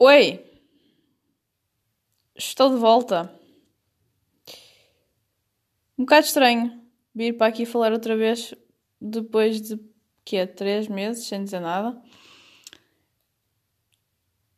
Oi! 0.00 0.44
Estou 2.36 2.70
de 2.70 2.76
volta. 2.76 3.34
Um 5.98 6.04
bocado 6.04 6.24
estranho 6.24 6.80
vir 7.12 7.36
para 7.36 7.48
aqui 7.48 7.66
falar 7.66 7.90
outra 7.90 8.16
vez 8.16 8.54
depois 9.00 9.60
de 9.60 9.76
que 10.24 10.36
é 10.36 10.46
três 10.46 10.86
meses 10.86 11.26
sem 11.26 11.42
dizer 11.42 11.58
nada. 11.58 12.00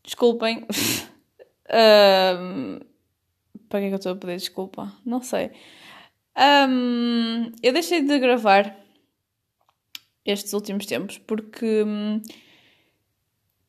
Desculpem. 0.03 0.67
um, 2.39 2.79
para 3.71 3.81
que 3.81 3.87
é 3.87 3.89
que 3.89 3.95
eu 3.95 3.97
estou 3.97 4.13
a 4.13 4.17
pedir 4.17 4.37
desculpa? 4.37 4.93
Não 5.07 5.23
sei. 5.23 5.53
Um, 6.37 7.51
eu 7.63 7.73
deixei 7.73 8.03
de 8.03 8.19
gravar 8.19 8.79
estes 10.23 10.53
últimos 10.53 10.85
tempos 10.85 11.17
porque 11.17 11.83
hum, 11.83 12.21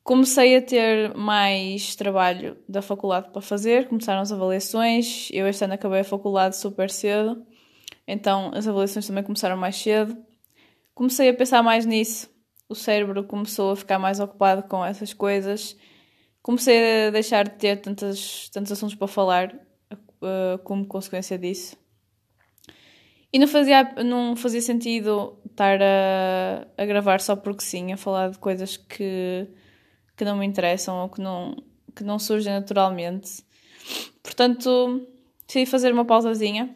comecei 0.02 0.56
a 0.56 0.62
ter 0.62 1.14
mais 1.14 1.94
trabalho 1.94 2.56
da 2.68 2.82
faculdade 2.82 3.30
para 3.30 3.40
fazer, 3.40 3.88
começaram 3.88 4.20
as 4.20 4.32
avaliações. 4.32 5.28
Eu 5.32 5.46
este 5.46 5.64
ano 5.64 5.74
acabei 5.74 6.00
a 6.00 6.04
faculdade 6.04 6.56
super 6.56 6.90
cedo, 6.90 7.46
então 8.06 8.50
as 8.54 8.66
avaliações 8.66 9.06
também 9.06 9.22
começaram 9.22 9.56
mais 9.56 9.76
cedo. 9.76 10.16
Comecei 10.94 11.28
a 11.28 11.34
pensar 11.34 11.62
mais 11.62 11.86
nisso, 11.86 12.28
o 12.68 12.74
cérebro 12.74 13.24
começou 13.24 13.72
a 13.72 13.76
ficar 13.76 13.98
mais 13.98 14.20
ocupado 14.20 14.64
com 14.64 14.84
essas 14.84 15.12
coisas. 15.12 15.76
Comecei 16.42 17.06
a 17.06 17.10
deixar 17.10 17.44
de 17.44 17.56
ter 17.56 17.76
tantos, 17.76 18.48
tantos 18.50 18.72
assuntos 18.72 18.96
para 18.96 19.06
falar 19.06 19.54
uh, 19.92 20.58
como 20.64 20.86
consequência 20.86 21.38
disso. 21.38 21.76
E 23.32 23.38
não 23.38 23.46
fazia, 23.46 23.84
não 24.04 24.36
fazia 24.36 24.60
sentido 24.60 25.38
estar 25.46 25.80
a, 25.80 26.66
a 26.76 26.84
gravar 26.84 27.20
só 27.20 27.34
porque 27.34 27.62
sim, 27.62 27.92
a 27.92 27.96
falar 27.96 28.30
de 28.30 28.38
coisas 28.38 28.76
que, 28.76 29.48
que 30.22 30.24
não 30.24 30.36
me 30.36 30.46
interessam 30.46 31.02
ou 31.02 31.08
que 31.08 31.20
não, 31.20 31.56
que 31.96 32.04
não 32.04 32.16
surgem 32.16 32.52
naturalmente. 32.52 33.44
Portanto, 34.22 35.04
decidi 35.44 35.66
fazer 35.66 35.92
uma 35.92 36.04
pausazinha. 36.04 36.72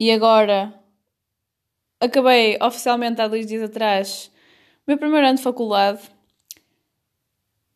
E 0.00 0.10
agora 0.10 0.72
acabei 2.00 2.56
oficialmente 2.62 3.20
há 3.20 3.28
dois 3.28 3.46
dias 3.46 3.62
atrás 3.62 4.30
o 4.86 4.90
meu 4.90 4.96
primeiro 4.96 5.26
ano 5.26 5.36
de 5.36 5.42
faculdade. 5.42 6.00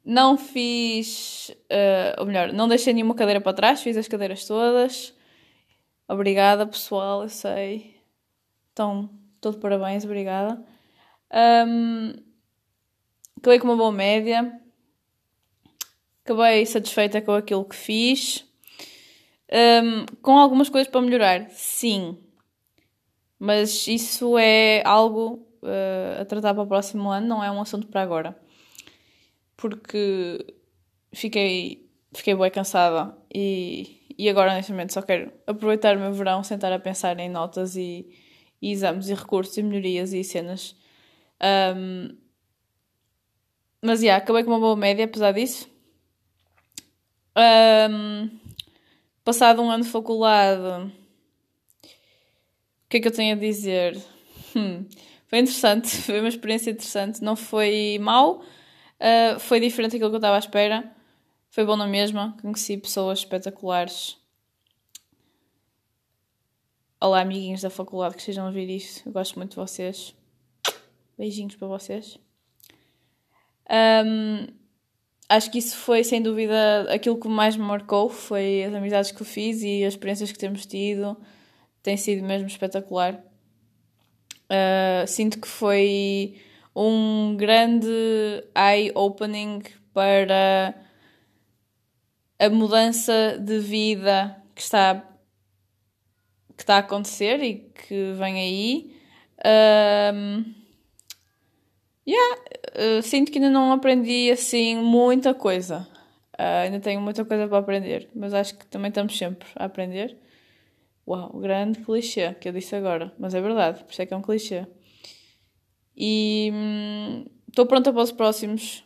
Não 0.02 0.38
fiz, 0.38 1.50
uh, 1.70 2.20
ou 2.20 2.24
melhor, 2.24 2.50
não 2.50 2.66
deixei 2.66 2.94
nenhuma 2.94 3.14
cadeira 3.14 3.42
para 3.42 3.52
trás, 3.52 3.82
fiz 3.82 3.94
as 3.94 4.08
cadeiras 4.08 4.46
todas. 4.46 5.14
Obrigada, 6.08 6.66
pessoal, 6.66 7.24
eu 7.24 7.28
sei. 7.28 7.94
Então, 8.72 9.10
todo 9.38 9.58
parabéns, 9.58 10.02
obrigada. 10.06 10.64
Um, 11.30 12.29
acabei 13.40 13.58
com 13.58 13.66
uma 13.66 13.76
boa 13.76 13.90
média. 13.90 14.52
Acabei 16.24 16.64
satisfeita 16.66 17.20
com 17.20 17.32
aquilo 17.32 17.64
que 17.64 17.74
fiz. 17.74 18.46
Um, 19.50 20.06
com 20.22 20.38
algumas 20.38 20.68
coisas 20.68 20.90
para 20.90 21.00
melhorar, 21.00 21.50
sim. 21.50 22.16
Mas 23.38 23.88
isso 23.88 24.38
é 24.38 24.82
algo 24.84 25.46
uh, 25.62 26.20
a 26.20 26.24
tratar 26.24 26.54
para 26.54 26.62
o 26.62 26.66
próximo 26.66 27.10
ano, 27.10 27.26
não 27.26 27.42
é 27.42 27.50
um 27.50 27.60
assunto 27.60 27.88
para 27.88 28.02
agora. 28.02 28.38
Porque 29.56 30.54
fiquei, 31.12 31.90
fiquei 32.12 32.34
bem 32.34 32.50
cansada 32.50 33.16
e, 33.34 34.14
e 34.16 34.28
agora 34.28 34.54
neste 34.54 34.70
momento 34.70 34.92
só 34.92 35.02
quero 35.02 35.32
aproveitar 35.46 35.96
o 35.96 36.00
meu 36.00 36.12
verão, 36.12 36.44
sentar 36.44 36.72
a 36.72 36.78
pensar 36.78 37.18
em 37.18 37.28
notas 37.28 37.74
e, 37.76 38.06
e 38.62 38.70
exames 38.70 39.08
e 39.08 39.14
recursos 39.14 39.56
e 39.56 39.62
melhorias 39.62 40.12
e 40.12 40.22
cenas. 40.22 40.76
Um, 41.74 42.16
mas 43.82 44.02
yeah, 44.02 44.22
acabei 44.22 44.44
com 44.44 44.50
uma 44.50 44.60
boa 44.60 44.76
média 44.76 45.04
apesar 45.04 45.32
disso. 45.32 45.68
Um, 47.36 48.28
passado 49.24 49.62
um 49.62 49.70
ano 49.70 49.84
de 49.84 49.90
faculdade, 49.90 50.92
o 52.84 52.88
que 52.88 52.98
é 52.98 53.00
que 53.00 53.08
eu 53.08 53.12
tenho 53.12 53.36
a 53.36 53.38
dizer? 53.38 53.96
Hum, 54.54 54.86
foi 55.28 55.38
interessante, 55.38 55.88
foi 56.02 56.20
uma 56.20 56.28
experiência 56.28 56.70
interessante. 56.70 57.22
Não 57.22 57.36
foi 57.36 57.98
mau, 58.00 58.40
uh, 58.40 59.38
foi 59.38 59.60
diferente 59.60 59.92
daquilo 59.92 60.10
que 60.10 60.16
eu 60.16 60.18
estava 60.18 60.36
à 60.36 60.40
espera. 60.40 60.92
Foi 61.50 61.64
bom 61.64 61.76
na 61.76 61.86
mesma, 61.86 62.36
conheci 62.40 62.76
pessoas 62.76 63.20
espetaculares. 63.20 64.16
Olá, 67.00 67.22
amiguinhos 67.22 67.62
da 67.62 67.70
faculdade 67.70 68.14
que 68.14 68.20
estejam 68.20 68.44
a 68.44 68.48
ouvir 68.48 68.68
isto. 68.68 69.08
Eu 69.08 69.12
gosto 69.12 69.36
muito 69.36 69.50
de 69.50 69.56
vocês. 69.56 70.14
Beijinhos 71.16 71.56
para 71.56 71.66
vocês. 71.66 72.18
Um, 73.70 74.46
acho 75.28 75.50
que 75.50 75.58
isso 75.58 75.76
foi, 75.76 76.02
sem 76.02 76.20
dúvida, 76.20 76.92
aquilo 76.92 77.18
que 77.18 77.28
mais 77.28 77.56
me 77.56 77.62
marcou. 77.62 78.08
Foi 78.08 78.64
as 78.64 78.74
amizades 78.74 79.12
que 79.12 79.22
eu 79.22 79.26
fiz 79.26 79.62
e 79.62 79.84
as 79.84 79.94
experiências 79.94 80.32
que 80.32 80.38
temos 80.38 80.66
tido. 80.66 81.16
Tem 81.82 81.96
sido 81.96 82.22
mesmo 82.26 82.48
espetacular. 82.48 83.22
Uh, 84.50 85.06
sinto 85.06 85.40
que 85.40 85.46
foi 85.46 86.34
um 86.74 87.36
grande 87.36 87.88
eye-opening 88.54 89.62
para 89.92 90.74
a 92.38 92.48
mudança 92.48 93.38
de 93.38 93.58
vida 93.58 94.36
que 94.54 94.62
está 94.62 95.06
que 96.56 96.64
está 96.64 96.76
a 96.76 96.78
acontecer 96.78 97.42
e 97.42 97.70
que 97.70 98.12
vem 98.12 98.38
aí. 98.38 98.96
Um, 100.12 100.44
yeah, 102.06 102.42
uh, 102.80 103.02
sinto 103.02 103.30
que 103.30 103.38
ainda 103.38 103.50
não 103.50 103.72
aprendi 103.72 104.30
assim 104.30 104.76
muita 104.76 105.34
coisa. 105.34 105.86
Uh, 106.38 106.64
ainda 106.64 106.80
tenho 106.80 107.00
muita 107.00 107.24
coisa 107.24 107.46
para 107.46 107.58
aprender, 107.58 108.08
mas 108.14 108.32
acho 108.32 108.56
que 108.56 108.66
também 108.66 108.88
estamos 108.88 109.16
sempre 109.16 109.48
a 109.56 109.66
aprender. 109.66 110.16
Uau, 111.06 111.38
grande 111.38 111.80
clichê 111.80 112.34
que 112.34 112.48
eu 112.48 112.52
disse 112.52 112.74
agora, 112.74 113.12
mas 113.18 113.34
é 113.34 113.40
verdade, 113.40 113.84
por 113.84 113.92
isso 113.92 114.02
é 114.02 114.06
que 114.06 114.14
é 114.14 114.16
um 114.16 114.22
clichê. 114.22 114.66
E 115.96 116.52
estou 117.48 117.64
hum, 117.64 117.68
pronta 117.68 117.92
para 117.92 118.02
os 118.02 118.12
próximos. 118.12 118.84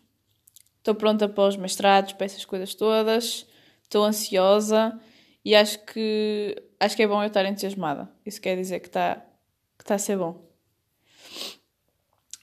Estou 0.79 0.95
pronta 0.95 1.29
para 1.29 1.49
os 1.49 1.57
mestrados, 1.57 2.13
para 2.13 2.27
essas 2.27 2.45
coisas 2.45 2.75
todas. 2.75 3.47
Estou 3.83 4.05
ansiosa 4.05 4.99
e 5.45 5.55
acho 5.55 5.79
que 5.87 6.61
acho 6.81 6.97
que 6.97 7.03
é 7.03 7.07
bom 7.07 7.23
eu 7.23 7.29
estar 7.29 7.45
entusiasmada. 7.47 8.11
Isso 8.27 8.41
quer 8.41 8.57
dizer 8.57 8.81
que 8.81 8.89
está 8.89 9.25
que 9.79 9.85
tá 9.85 9.95
a 9.95 9.99
ser 9.99 10.19
bom. 10.19 10.45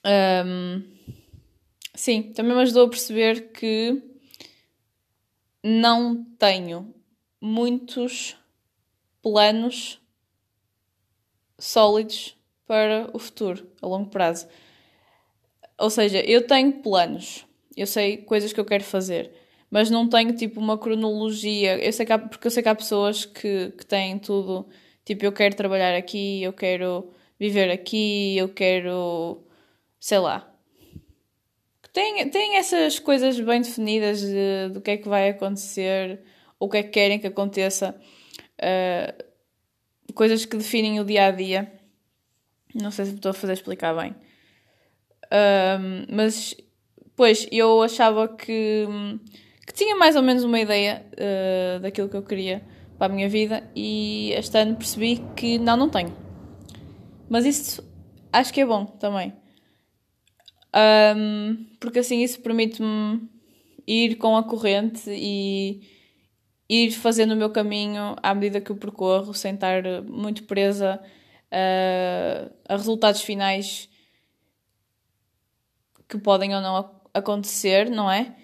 Um, 0.06 0.84
sim, 2.02 2.24
também 2.34 2.56
me 2.56 2.64
ajudou 2.64 2.88
a 2.88 2.90
perceber 2.90 3.52
que 3.52 4.02
não 5.64 6.26
tenho 6.40 6.96
muitos 7.40 8.36
planos 9.22 10.02
sólidos 11.60 12.36
para 12.66 13.08
o 13.14 13.20
futuro, 13.20 13.68
a 13.80 13.86
longo 13.86 14.10
prazo. 14.10 14.48
Ou 15.78 15.92
seja, 15.92 16.22
eu 16.22 16.48
tenho 16.48 16.82
planos, 16.82 17.46
eu 17.78 17.86
sei 17.86 18.18
coisas 18.18 18.52
que 18.52 18.60
eu 18.60 18.66
quero 18.66 18.84
fazer, 18.84 19.32
mas 19.70 19.92
não 19.92 20.10
tenho 20.10 20.36
tipo 20.36 20.60
uma 20.60 20.80
cronologia. 20.80 21.78
Eu 21.78 21.94
sei 21.94 22.04
que 22.04 22.14
há, 22.14 22.18
porque 22.18 22.48
eu 22.48 22.52
sei 22.52 22.64
que 22.64 22.70
há 22.70 22.74
pessoas 22.74 23.26
que, 23.26 23.74
que 23.78 23.86
têm 23.86 24.18
tudo, 24.18 24.68
tipo, 25.06 25.24
eu 25.24 25.32
quero 25.32 25.56
trabalhar 25.56 25.96
aqui, 25.96 26.42
eu 26.42 26.52
quero 26.52 27.12
viver 27.40 27.70
aqui, 27.70 28.36
eu 28.38 28.50
quero, 28.50 29.46
sei 30.00 30.18
lá. 30.18 30.51
Tem, 31.94 32.30
tem 32.30 32.56
essas 32.56 33.00
coisas 33.00 33.40
bem 33.40 33.62
definidas 33.62 34.22
de, 34.22 34.70
do 34.74 34.82
que 34.82 34.92
é 34.92 34.98
que 34.98 35.10
vai 35.10 35.30
acontecer, 35.30 36.22
ou 36.60 36.68
o 36.68 36.72
que 36.72 36.78
é 36.78 36.84
que 36.84 36.90
querem 36.90 37.20
que 37.20 37.28
aconteça, 37.28 38.00
uh, 38.60 40.14
coisas 40.14 40.46
que 40.46 40.56
definem 40.56 41.00
o 41.00 41.06
dia 41.06 41.26
a 41.26 41.32
dia. 41.32 41.72
Não 42.74 42.92
sei 42.92 43.06
se 43.06 43.16
estou 43.16 43.32
a 43.32 43.34
fazer 43.34 43.54
explicar 43.54 43.94
bem. 43.94 44.12
Uh, 45.26 46.08
mas, 46.10 46.56
pois, 47.16 47.48
eu 47.52 47.82
achava 47.82 48.28
que 48.28 48.88
que 49.72 49.74
tinha 49.74 49.96
mais 49.96 50.16
ou 50.16 50.22
menos 50.22 50.44
uma 50.44 50.60
ideia 50.60 51.06
uh, 51.14 51.80
daquilo 51.80 52.10
que 52.10 52.18
eu 52.18 52.24
queria 52.24 52.62
para 52.98 53.12
a 53.12 53.16
minha 53.16 53.30
vida 53.30 53.64
e 53.74 54.32
este 54.34 54.58
ano 54.58 54.76
percebi 54.76 55.24
que 55.36 55.58
não, 55.58 55.78
não 55.78 55.90
tenho. 55.90 56.14
Mas 57.30 57.46
isso 57.46 57.82
acho 58.34 58.54
que 58.54 58.62
é 58.62 58.66
bom 58.66 58.86
também. 58.86 59.34
Um, 60.74 61.66
porque 61.80 62.00
assim 62.00 62.22
isso 62.22 62.40
permite-me 62.42 63.30
ir 63.86 64.16
com 64.16 64.38
a 64.38 64.44
corrente 64.44 65.10
e 65.10 65.82
ir 66.70 66.92
fazendo 66.92 67.34
o 67.34 67.38
meu 67.38 67.50
caminho 67.50 68.16
à 68.24 68.34
medida 68.34 68.62
que 68.62 68.72
eu 68.72 68.78
percorro, 68.78 69.34
sem 69.34 69.56
estar 69.56 69.84
muito 70.04 70.44
presa 70.44 71.02
uh, 71.52 72.54
a 72.68 72.76
resultados 72.76 73.22
finais 73.22 73.90
que 76.08 76.18
podem 76.18 76.56
ou 76.56 76.62
não 76.62 77.02
acontecer, 77.14 77.90
não 77.90 78.10
é? 78.10 78.36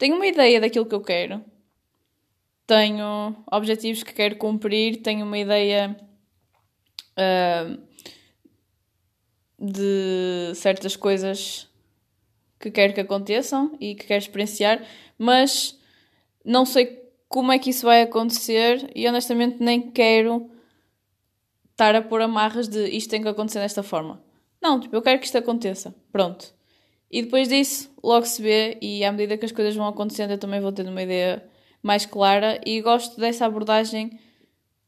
tenho 0.00 0.16
uma 0.16 0.26
ideia 0.26 0.58
daquilo 0.58 0.86
que 0.86 0.94
eu 0.94 1.02
quero, 1.02 1.44
tenho 2.66 3.36
objetivos 3.52 4.02
que 4.02 4.14
quero 4.14 4.36
cumprir, 4.36 5.02
tenho 5.02 5.26
uma 5.26 5.36
ideia 5.36 5.94
uh, 7.12 7.82
de 9.60 10.52
certas 10.54 10.96
coisas 10.96 11.68
que 12.58 12.70
quero 12.70 12.94
que 12.94 13.00
aconteçam 13.00 13.76
e 13.78 13.94
que 13.94 14.06
quero 14.06 14.22
experienciar, 14.22 14.82
mas 15.18 15.78
não 16.44 16.64
sei 16.64 17.00
como 17.28 17.52
é 17.52 17.58
que 17.58 17.70
isso 17.70 17.86
vai 17.86 18.02
acontecer 18.02 18.90
e 18.94 19.06
honestamente 19.06 19.62
nem 19.62 19.90
quero 19.90 20.50
estar 21.70 21.94
a 21.94 22.02
pôr 22.02 22.22
amarras 22.22 22.68
de 22.68 22.88
isto 22.88 23.10
tem 23.10 23.22
que 23.22 23.28
acontecer 23.28 23.60
desta 23.60 23.82
forma. 23.82 24.22
Não, 24.60 24.78
tipo, 24.80 24.94
eu 24.94 25.02
quero 25.02 25.18
que 25.18 25.26
isto 25.26 25.38
aconteça. 25.38 25.94
Pronto. 26.12 26.52
E 27.10 27.22
depois 27.22 27.48
disso, 27.48 27.90
logo 28.02 28.26
se 28.26 28.40
vê, 28.40 28.78
e 28.80 29.04
à 29.04 29.10
medida 29.10 29.36
que 29.36 29.44
as 29.44 29.52
coisas 29.52 29.74
vão 29.74 29.86
acontecendo, 29.86 30.32
eu 30.32 30.38
também 30.38 30.60
vou 30.60 30.70
tendo 30.70 30.90
uma 30.90 31.02
ideia 31.02 31.42
mais 31.82 32.04
clara. 32.04 32.60
E 32.64 32.80
gosto 32.80 33.18
dessa 33.18 33.46
abordagem 33.46 34.18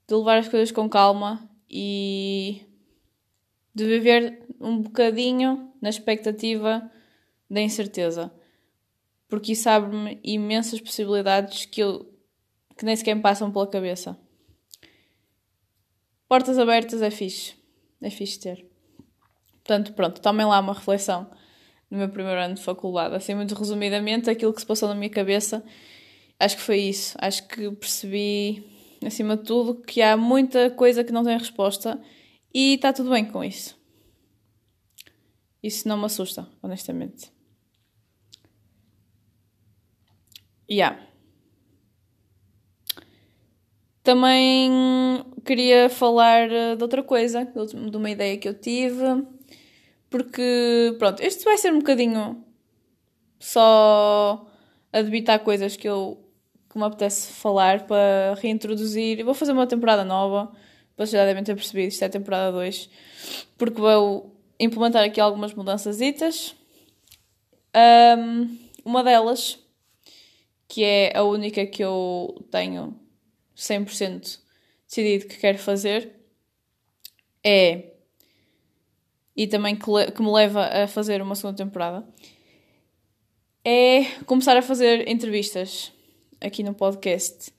de 0.06 0.14
levar 0.14 0.38
as 0.38 0.48
coisas 0.48 0.70
com 0.70 0.88
calma 0.88 1.48
e 1.70 2.60
de 3.74 3.84
viver 3.84 4.46
um 4.60 4.80
bocadinho 4.80 5.72
na 5.80 5.88
expectativa 5.88 6.90
da 7.50 7.60
incerteza. 7.60 8.32
Porque 9.28 9.52
isso 9.52 9.68
abre-me 9.68 10.20
imensas 10.22 10.80
possibilidades 10.80 11.64
que, 11.64 11.82
eu, 11.82 12.12
que 12.76 12.84
nem 12.84 12.94
sequer 12.94 13.14
me 13.14 13.22
passam 13.22 13.50
pela 13.50 13.66
cabeça. 13.66 14.18
Portas 16.28 16.58
abertas 16.58 17.02
é 17.02 17.10
fixe. 17.10 17.54
É 18.00 18.10
fixe 18.10 18.38
ter. 18.38 18.66
Portanto, 19.64 19.92
pronto, 19.94 20.20
tomem 20.20 20.44
lá 20.44 20.60
uma 20.60 20.74
reflexão 20.74 21.30
no 21.90 21.98
meu 21.98 22.08
primeiro 22.08 22.40
ano 22.40 22.54
de 22.54 22.62
faculdade. 22.62 23.14
Assim, 23.14 23.34
muito 23.34 23.54
resumidamente, 23.54 24.28
aquilo 24.28 24.52
que 24.52 24.60
se 24.60 24.66
passou 24.66 24.88
na 24.88 24.94
minha 24.94 25.10
cabeça, 25.10 25.64
acho 26.38 26.56
que 26.56 26.62
foi 26.62 26.78
isso. 26.78 27.16
Acho 27.20 27.46
que 27.46 27.70
percebi, 27.72 28.64
acima 29.06 29.36
de 29.36 29.44
tudo, 29.44 29.74
que 29.74 30.02
há 30.02 30.16
muita 30.16 30.70
coisa 30.70 31.04
que 31.04 31.12
não 31.12 31.22
tem 31.22 31.38
resposta 31.38 32.00
e 32.52 32.74
está 32.74 32.92
tudo 32.92 33.10
bem 33.10 33.24
com 33.24 33.42
isso. 33.42 33.80
Isso 35.62 35.86
não 35.86 35.96
me 35.96 36.06
assusta, 36.06 36.48
honestamente. 36.62 37.30
Yeah. 40.70 41.00
Também 44.02 44.70
queria 45.44 45.88
falar 45.88 46.48
de 46.76 46.82
outra 46.82 47.02
coisa, 47.02 47.44
de 47.44 47.96
uma 47.96 48.10
ideia 48.10 48.36
que 48.36 48.48
eu 48.48 48.54
tive 48.58 49.24
porque, 50.12 50.94
pronto, 50.98 51.20
este 51.22 51.42
vai 51.42 51.56
ser 51.56 51.72
um 51.72 51.78
bocadinho 51.78 52.44
só 53.40 54.46
a 54.92 55.00
debitar 55.00 55.40
coisas 55.40 55.74
que 55.74 55.88
eu 55.88 56.22
que 56.70 56.78
me 56.78 56.84
apetece 56.84 57.32
falar 57.32 57.86
para 57.86 58.34
reintroduzir. 58.40 59.18
Eu 59.18 59.24
vou 59.24 59.34
fazer 59.34 59.52
uma 59.52 59.66
temporada 59.66 60.04
nova. 60.04 60.52
Vocês 61.06 61.20
já 61.20 61.24
devem 61.24 61.44
ter 61.44 61.54
percebido, 61.54 61.88
isto 61.88 62.04
é 62.04 62.08
temporada 62.08 62.52
2. 62.52 62.88
Porque 63.58 63.80
vou 63.80 64.34
implementar 64.58 65.04
aqui 65.04 65.20
algumas 65.20 65.54
mudanças. 65.54 65.98
Um, 67.74 68.58
uma 68.84 69.02
delas, 69.02 69.58
que 70.68 70.84
é 70.84 71.16
a 71.16 71.22
única 71.22 71.66
que 71.66 71.82
eu 71.82 72.46
tenho 72.50 72.98
100% 73.56 74.38
decidido 74.86 75.26
que 75.26 75.38
quero 75.38 75.58
fazer, 75.58 76.12
é 77.44 77.92
e 79.34 79.46
também 79.46 79.74
que, 79.74 79.86
que, 80.12 80.22
me 80.22 80.30
leva 80.30 80.66
a 80.66 80.86
fazer 80.86 81.22
uma 81.22 81.34
segunda 81.34 81.56
temporada, 81.64 82.06
é 83.64 84.04
começar 84.26 84.56
a 84.56 84.62
fazer 84.62 85.08
entrevistas 85.08 85.90
aqui 86.40 86.62
no 86.62 86.74
podcast. 86.74 87.52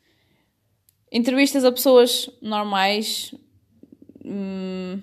Entrevistas 1.15 1.63
a 1.63 1.71
pessoas 1.71 2.27
normais, 2.41 3.35
hum, 4.25 4.99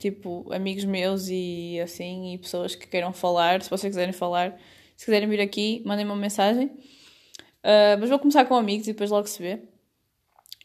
tipo 0.00 0.52
amigos 0.52 0.84
meus 0.84 1.28
e 1.28 1.78
assim, 1.80 2.34
e 2.34 2.38
pessoas 2.38 2.74
que 2.74 2.88
queiram 2.88 3.12
falar. 3.12 3.62
Se 3.62 3.70
vocês 3.70 3.88
quiserem 3.92 4.12
falar, 4.12 4.60
se 4.96 5.04
quiserem 5.04 5.28
vir 5.28 5.40
aqui, 5.40 5.80
mandem-me 5.86 6.10
uma 6.10 6.20
mensagem. 6.20 6.66
Uh, 6.66 7.94
mas 8.00 8.10
vou 8.10 8.18
começar 8.18 8.44
com 8.46 8.56
amigos 8.56 8.88
e 8.88 8.92
depois 8.92 9.10
logo 9.10 9.28
se 9.28 9.40
vê. 9.40 9.62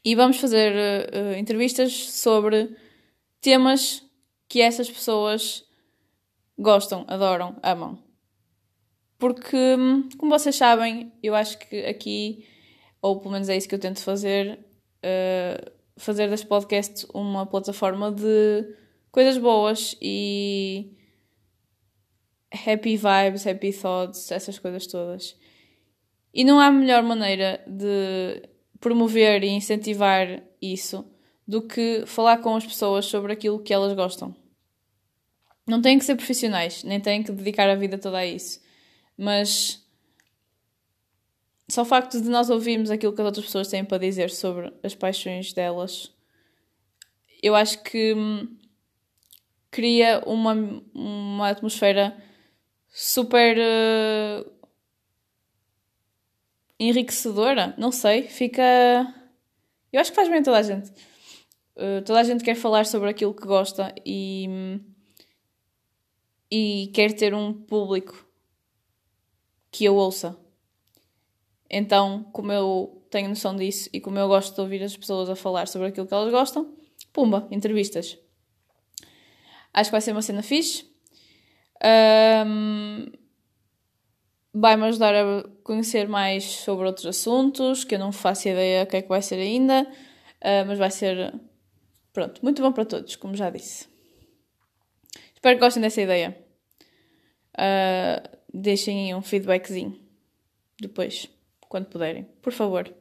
E 0.03 0.15
vamos 0.15 0.37
fazer 0.37 0.73
uh, 0.73 1.37
entrevistas 1.37 1.93
sobre 1.93 2.75
temas 3.39 4.03
que 4.49 4.59
essas 4.59 4.89
pessoas 4.89 5.63
gostam, 6.57 7.05
adoram, 7.07 7.57
amam. 7.61 8.03
Porque, 9.19 9.57
como 10.17 10.31
vocês 10.31 10.55
sabem, 10.55 11.11
eu 11.21 11.35
acho 11.35 11.59
que 11.59 11.85
aqui, 11.85 12.47
ou 13.05 13.19
pelo 13.19 13.33
menos 13.33 13.47
é 13.49 13.55
isso 13.55 13.69
que 13.69 13.75
eu 13.75 13.79
tento 13.79 14.01
fazer, 14.01 14.57
uh, 15.03 15.71
fazer 15.95 16.27
deste 16.27 16.47
podcast 16.47 17.05
uma 17.13 17.45
plataforma 17.45 18.11
de 18.11 18.75
coisas 19.11 19.37
boas 19.37 19.95
e 20.01 20.91
happy 22.51 22.97
vibes, 22.97 23.45
happy 23.45 23.71
thoughts, 23.71 24.31
essas 24.31 24.57
coisas 24.57 24.87
todas. 24.87 25.37
E 26.33 26.43
não 26.43 26.59
há 26.59 26.71
melhor 26.71 27.03
maneira 27.03 27.63
de 27.67 28.41
promover 28.79 29.43
e 29.43 29.49
incentivar 29.49 30.41
isso 30.59 31.05
do 31.47 31.61
que 31.61 32.05
falar 32.07 32.39
com 32.39 32.55
as 32.55 32.65
pessoas 32.65 33.05
sobre 33.05 33.33
aquilo 33.33 33.61
que 33.61 33.71
elas 33.71 33.93
gostam. 33.93 34.35
Não 35.67 35.79
têm 35.79 35.99
que 35.99 36.05
ser 36.05 36.15
profissionais, 36.15 36.83
nem 36.83 36.99
têm 36.99 37.21
que 37.21 37.31
dedicar 37.31 37.69
a 37.69 37.75
vida 37.75 37.99
toda 37.99 38.17
a 38.17 38.25
isso. 38.25 38.59
Mas 39.15 39.84
só 41.67 41.81
o 41.81 41.85
facto 41.85 42.21
de 42.21 42.29
nós 42.29 42.49
ouvirmos 42.49 42.91
aquilo 42.91 43.13
que 43.13 43.21
as 43.21 43.25
outras 43.25 43.45
pessoas 43.45 43.67
têm 43.67 43.83
para 43.83 43.97
dizer 43.97 44.29
sobre 44.29 44.71
as 44.83 44.93
paixões 44.93 45.51
delas, 45.51 46.11
eu 47.41 47.55
acho 47.55 47.81
que 47.83 48.13
hum, 48.13 48.55
cria 49.71 50.23
uma, 50.25 50.53
uma 50.93 51.49
atmosfera 51.49 52.15
super 52.87 53.57
uh, 53.57 54.51
enriquecedora. 56.79 57.73
Não 57.77 57.91
sei, 57.91 58.23
fica. 58.23 58.63
Eu 59.91 59.99
acho 59.99 60.11
que 60.11 60.15
faz 60.15 60.29
bem 60.29 60.39
a 60.39 60.43
toda 60.43 60.57
a 60.59 60.63
gente. 60.63 60.89
Uh, 61.75 62.01
toda 62.05 62.19
a 62.19 62.23
gente 62.23 62.43
quer 62.43 62.55
falar 62.55 62.85
sobre 62.85 63.09
aquilo 63.09 63.33
que 63.33 63.45
gosta 63.45 63.93
e, 64.05 64.79
e 66.49 66.91
quer 66.93 67.11
ter 67.13 67.33
um 67.33 67.51
público 67.53 68.25
que 69.71 69.83
eu 69.83 69.95
ouça. 69.95 70.44
Então, 71.69 72.23
como 72.31 72.51
eu 72.51 73.01
tenho 73.09 73.29
noção 73.29 73.55
disso 73.55 73.89
e 73.91 73.99
como 73.99 74.17
eu 74.19 74.27
gosto 74.27 74.53
de 74.53 74.61
ouvir 74.61 74.83
as 74.83 74.95
pessoas 74.95 75.29
a 75.29 75.35
falar 75.35 75.67
sobre 75.67 75.87
aquilo 75.87 76.07
que 76.07 76.13
elas 76.13 76.31
gostam, 76.31 76.73
pumba, 77.11 77.47
entrevistas. 77.51 78.17
Acho 79.73 79.89
que 79.89 79.93
vai 79.93 80.01
ser 80.01 80.11
uma 80.11 80.21
cena 80.21 80.43
fixe. 80.43 80.85
Um, 82.45 83.11
vai-me 84.53 84.85
ajudar 84.85 85.13
a 85.15 85.43
conhecer 85.63 86.07
mais 86.07 86.43
sobre 86.43 86.85
outros 86.85 87.05
assuntos 87.05 87.83
que 87.83 87.95
eu 87.95 87.99
não 87.99 88.11
faço 88.11 88.47
ideia 88.47 88.83
o 88.83 88.87
que 88.87 88.97
é 88.97 89.01
que 89.01 89.09
vai 89.09 89.21
ser 89.21 89.35
ainda, 89.35 89.83
uh, 89.83 90.65
mas 90.67 90.77
vai 90.77 90.89
ser 90.89 91.33
Pronto, 92.15 92.39
muito 92.41 92.61
bom 92.61 92.71
para 92.71 92.85
todos, 92.85 93.17
como 93.17 93.35
já 93.35 93.49
disse. 93.49 93.89
Espero 95.33 95.57
que 95.57 95.65
gostem 95.65 95.81
dessa 95.81 96.01
ideia. 96.01 96.33
Uh, 97.53 98.37
deixem 98.53 99.07
aí 99.07 99.13
um 99.13 99.21
feedbackzinho 99.21 99.99
depois, 100.79 101.29
quando 101.69 101.87
puderem, 101.87 102.27
por 102.41 102.53
favor. 102.53 102.93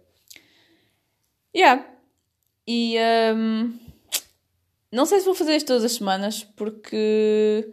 Yeah. 1.54 1.87
E 2.66 2.97
um, 3.35 3.78
não 4.90 5.06
sei 5.06 5.21
se 5.21 5.26
vou 5.26 5.35
fazer 5.35 5.56
isto 5.56 5.66
todas 5.68 5.85
as 5.85 5.92
semanas, 5.92 6.44
porque 6.56 7.73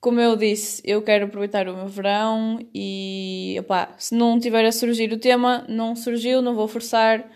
como 0.00 0.20
eu 0.20 0.36
disse, 0.36 0.82
eu 0.84 1.00
quero 1.00 1.24
aproveitar 1.24 1.66
o 1.66 1.74
meu 1.74 1.88
verão 1.88 2.58
e 2.74 3.56
opá, 3.58 3.94
se 3.96 4.14
não 4.14 4.38
tiver 4.38 4.62
a 4.66 4.70
surgir 4.70 5.10
o 5.12 5.18
tema, 5.18 5.64
não 5.66 5.96
surgiu, 5.96 6.42
não 6.42 6.54
vou 6.54 6.68
forçar 6.68 7.26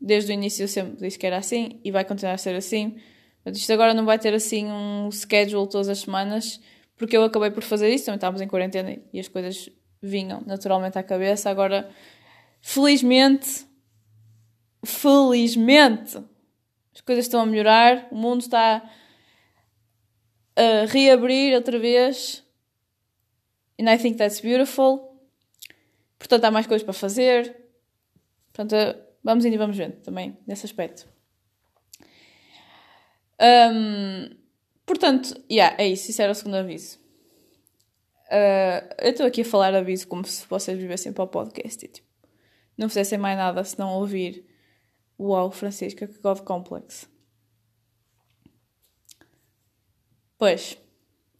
desde 0.00 0.32
o 0.32 0.34
início 0.34 0.64
eu 0.64 0.68
sempre 0.68 0.96
disse 0.96 1.18
que 1.18 1.26
era 1.26 1.36
assim 1.36 1.80
e 1.84 1.90
vai 1.92 2.04
continuar 2.04 2.34
a 2.34 2.38
ser 2.38 2.56
assim. 2.56 2.96
Mas 3.44 3.56
isto 3.56 3.72
agora 3.72 3.94
não 3.94 4.04
vai 4.04 4.18
ter 4.18 4.34
assim 4.34 4.66
um 4.66 5.08
schedule 5.12 5.68
todas 5.68 5.88
as 5.88 6.00
semanas, 6.00 6.60
porque 6.96 7.16
eu 7.16 7.22
acabei 7.22 7.52
por 7.52 7.62
fazer 7.62 7.90
isso, 7.90 8.06
também 8.06 8.16
estávamos 8.16 8.40
em 8.40 8.48
quarentena 8.48 8.98
e 9.12 9.20
as 9.20 9.28
coisas 9.28 9.70
vinham 10.02 10.42
naturalmente 10.46 10.98
à 10.98 11.02
cabeça. 11.02 11.50
Agora, 11.50 11.90
felizmente, 12.60 13.66
felizmente, 14.84 16.18
as 16.94 17.00
coisas 17.00 17.24
estão 17.24 17.40
a 17.40 17.46
melhorar, 17.46 18.08
o 18.10 18.16
mundo 18.16 18.40
está 18.40 18.82
a 20.56 20.86
reabrir 20.86 21.54
outra 21.54 21.78
vez. 21.78 22.44
And 23.80 23.92
I 23.92 23.98
think 23.98 24.16
that's 24.16 24.40
beautiful. 24.40 25.20
Portanto, 26.18 26.44
há 26.44 26.50
mais 26.50 26.66
coisas 26.66 26.82
para 26.82 26.94
fazer. 26.94 27.54
Portanto, 28.52 29.06
Vamos 29.26 29.44
indo 29.44 29.54
e 29.54 29.58
vamos 29.58 29.76
vendo 29.76 29.96
também 30.02 30.38
nesse 30.46 30.66
aspecto. 30.66 31.04
Um, 33.42 34.30
portanto, 34.86 35.34
yeah, 35.50 35.74
é 35.82 35.88
isso. 35.88 36.12
Isso 36.12 36.22
era 36.22 36.30
o 36.30 36.34
segundo 36.34 36.54
aviso. 36.54 37.00
Uh, 38.26 38.94
eu 38.98 39.10
estou 39.10 39.26
aqui 39.26 39.42
a 39.42 39.44
falar 39.44 39.74
aviso 39.74 40.08
como 40.08 40.24
se 40.24 40.46
vocês 40.48 40.76
vivessem 40.76 41.12
para 41.12 41.24
o 41.24 41.28
podcast 41.28 41.84
e 41.84 41.88
tipo, 41.88 42.08
não 42.76 42.88
fizessem 42.88 43.18
mais 43.18 43.38
nada 43.38 43.62
se 43.62 43.78
não 43.78 43.94
ouvir 43.94 44.44
Uau, 45.18 45.50
Francisca, 45.50 46.06
que 46.06 46.18
God 46.18 46.40
Complex. 46.40 47.08
Pois, 50.38 50.78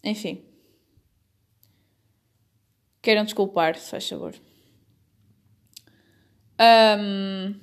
enfim. 0.02 0.42
queiram 3.02 3.24
desculpar, 3.24 3.76
se 3.76 3.90
faz 3.90 4.08
favor. 4.08 4.34
Um, 6.58 7.54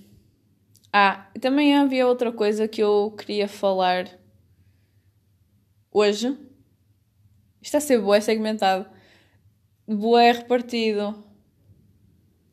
ah, 0.94 1.30
também 1.42 1.76
havia 1.76 2.08
outra 2.08 2.32
coisa 2.32 2.68
que 2.68 2.82
eu 2.82 3.12
queria 3.18 3.48
falar 3.48 4.08
hoje. 5.92 6.28
Isto 7.60 7.64
está 7.64 7.78
a 7.80 7.82
ser 7.82 8.00
boé 8.00 8.22
segmentado. 8.22 8.88
Boé 9.88 10.32
repartido. 10.32 11.24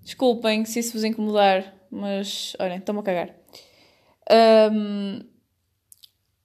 Desculpem 0.03 0.65
se 0.65 0.81
isso 0.81 0.95
vos 0.95 1.05
incomodar, 1.05 1.75
mas 1.89 2.57
olhem, 2.59 2.79
estou-me 2.79 3.01
a 3.01 3.05
cagar. 3.05 3.35
Um, 4.73 5.21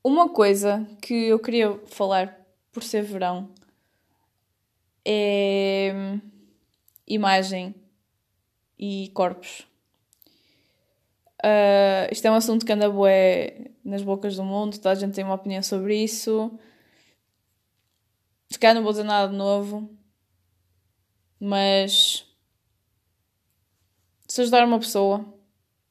uma 0.03 0.29
coisa 0.29 0.87
que 1.01 1.13
eu 1.13 1.39
queria 1.39 1.75
falar 1.87 2.39
por 2.71 2.83
ser 2.83 3.01
verão 3.01 3.49
é 5.03 5.91
imagem 7.07 7.73
e 8.77 9.09
corpos. 9.15 9.67
Uh, 11.43 12.11
isto 12.11 12.25
é 12.25 12.31
um 12.31 12.35
assunto 12.35 12.63
que 12.63 12.71
anda 12.71 12.89
bué 12.89 13.71
nas 13.83 14.03
bocas 14.03 14.35
do 14.35 14.43
mundo, 14.43 14.77
toda 14.77 14.91
a 14.91 14.95
gente 14.95 15.15
tem 15.15 15.23
uma 15.23 15.33
opinião 15.33 15.63
sobre 15.63 15.97
isso. 16.03 16.51
Se 18.49 18.59
calhar 18.59 18.75
não 18.75 18.83
vou 18.83 18.91
dizer 18.91 19.03
nada 19.03 19.31
de 19.31 19.37
novo, 19.37 19.89
mas 21.39 22.25
se 24.27 24.41
ajudar 24.41 24.65
uma 24.65 24.79
pessoa 24.79 25.25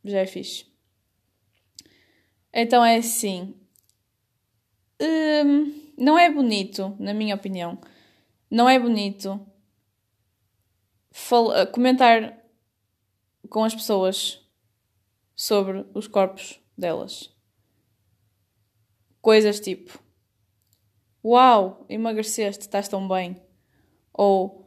já 0.05 0.21
é 0.21 0.27
fixe. 0.27 0.67
Então 2.53 2.85
é 2.85 2.97
assim. 2.97 3.55
Hum, 5.01 5.93
não 5.99 6.19
é 6.19 6.31
bonito, 6.31 6.97
na 6.99 7.13
minha 7.13 7.35
opinião, 7.35 7.79
não 8.51 8.69
é 8.69 8.79
bonito 8.79 9.45
comentar 11.73 12.39
com 13.49 13.65
as 13.65 13.75
pessoas 13.75 14.41
sobre 15.35 15.87
os 15.95 16.07
corpos 16.07 16.61
delas. 16.77 17.35
Coisas 19.21 19.61
tipo: 19.61 19.99
Uau, 21.25 21.85
emagreceste, 21.89 22.63
estás 22.63 22.89
tão 22.89 23.09
bem. 23.09 23.41
Ou 24.13 24.64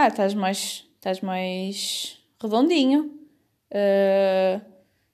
Ah, 0.00 0.06
estás 0.06 0.32
mais, 0.32 0.86
estás 0.94 1.20
mais 1.20 2.20
redondinho. 2.40 3.06
Uh, 3.68 4.64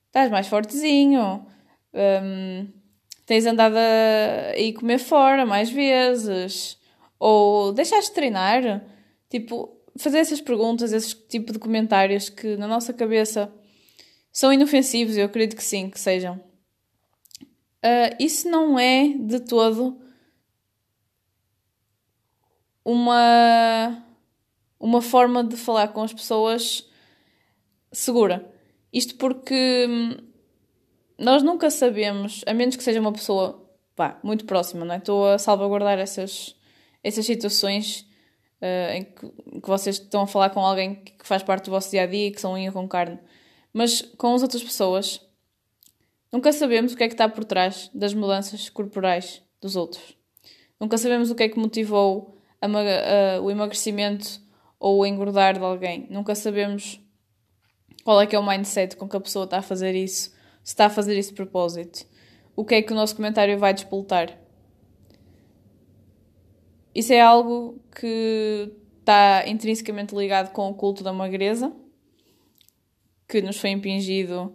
estás 0.09 0.31
mais 0.31 0.47
fortezinho. 0.47 1.47
Um, 1.95 2.69
tens 3.25 3.47
andado 3.47 3.77
a 3.79 4.59
ir 4.59 4.75
comer 4.75 4.99
fora 4.99 5.47
mais 5.47 5.71
vezes. 5.71 6.79
Ou 7.19 7.73
deixaste 7.73 8.11
de 8.11 8.15
treinar. 8.15 8.85
Tipo, 9.31 9.75
fazer 9.97 10.19
essas 10.19 10.43
perguntas, 10.43 10.93
esse 10.93 11.17
tipo 11.29 11.51
de 11.51 11.59
comentários 11.59 12.29
que 12.29 12.55
na 12.59 12.69
nossa 12.69 12.93
cabeça 12.93 13.51
são 14.31 14.53
inofensivos, 14.53 15.17
eu 15.17 15.25
acredito 15.25 15.57
que 15.57 15.65
sim, 15.65 15.89
que 15.89 15.99
sejam. 15.99 16.37
Uh, 17.83 18.13
isso 18.21 18.51
não 18.51 18.79
é 18.79 19.09
de 19.09 19.41
todo 19.41 19.99
uma, 22.85 24.04
uma 24.79 25.01
forma 25.01 25.43
de 25.43 25.57
falar 25.57 25.89
com 25.89 26.03
as 26.03 26.13
pessoas 26.13 26.89
segura. 27.93 28.53
Isto 28.93 29.17
porque 29.17 29.87
hum, 29.89 30.17
nós 31.19 31.43
nunca 31.43 31.71
sabemos, 31.71 32.43
a 32.47 32.55
menos 32.55 32.77
que 32.77 32.83
seja 32.83 33.01
uma 33.01 33.13
pessoa 33.13 33.65
pá, 33.95 34.19
muito 34.23 34.45
próxima, 34.45 34.85
não 34.85 34.95
é? 34.95 34.99
Estou 34.99 35.27
a 35.27 35.39
salvaguardar 35.39 35.99
essas, 35.99 36.57
essas 37.03 37.25
situações 37.25 38.07
uh, 38.61 38.93
em 38.93 39.05
que, 39.05 39.61
que, 39.61 39.69
vocês 39.69 39.97
estão 39.97 40.23
a 40.23 40.27
falar 40.27 40.51
com 40.51 40.61
alguém 40.61 40.97
que 40.97 41.27
faz 41.27 41.43
parte 41.43 41.67
do 41.67 41.71
vosso 41.71 41.91
dia 41.91 42.03
a 42.03 42.07
dia 42.07 42.29
e 42.29 42.31
que 42.31 42.41
são 42.41 42.55
unha 42.55 42.73
com 42.73 42.87
carne. 42.89 43.19
Mas 43.73 44.03
com 44.03 44.35
as 44.35 44.43
outras 44.43 44.63
pessoas, 44.63 45.21
nunca 46.33 46.53
sabemos 46.53 46.93
o 46.93 46.97
que 46.97 47.05
é 47.05 47.09
que 47.09 47.15
está 47.15 47.29
por 47.29 47.45
trás 47.45 47.91
das 47.95 48.15
mudanças 48.15 48.69
corporais 48.69 49.43
dos 49.61 49.77
outros. 49.77 50.17
Nunca 50.81 50.99
sabemos 50.99 51.31
o 51.31 51.35
que 51.35 51.45
é 51.45 51.49
que 51.49 51.59
motivou 51.59 52.37
a, 52.61 52.67
a, 52.67 53.41
o 53.41 53.51
emagrecimento 53.51 54.44
ou 54.85 55.07
engordar 55.07 55.55
de 55.55 55.65
alguém. 55.65 56.07
Nunca 56.11 56.35
sabemos 56.35 57.01
qual 58.05 58.21
é 58.21 58.27
que 58.27 58.37
é 58.37 58.39
o 58.39 58.47
mindset 58.47 58.99
com 58.99 59.09
que 59.09 59.17
a 59.17 59.21
pessoa 59.21 59.47
está 59.47 59.61
a 59.61 59.63
fazer 59.63 59.95
isso, 59.95 60.29
se 60.63 60.75
está 60.75 60.85
a 60.85 60.91
fazer 60.91 61.19
isso 61.19 61.31
de 61.31 61.37
propósito. 61.37 62.07
O 62.55 62.67
que 62.67 62.75
é 62.75 62.83
que 62.83 62.93
o 62.93 62.95
nosso 62.95 63.17
comentário 63.17 63.59
vai 63.59 63.73
despoltar. 63.73 64.39
Isso 66.95 67.15
é 67.15 67.21
algo 67.23 67.83
que 67.99 68.75
está 69.01 69.49
intrinsecamente 69.49 70.15
ligado 70.15 70.53
com 70.53 70.69
o 70.69 70.75
culto 70.75 71.03
da 71.03 71.15
magreza 71.15 71.75
que 73.27 73.41
nos 73.41 73.57
foi 73.57 73.71
impingido 73.71 74.55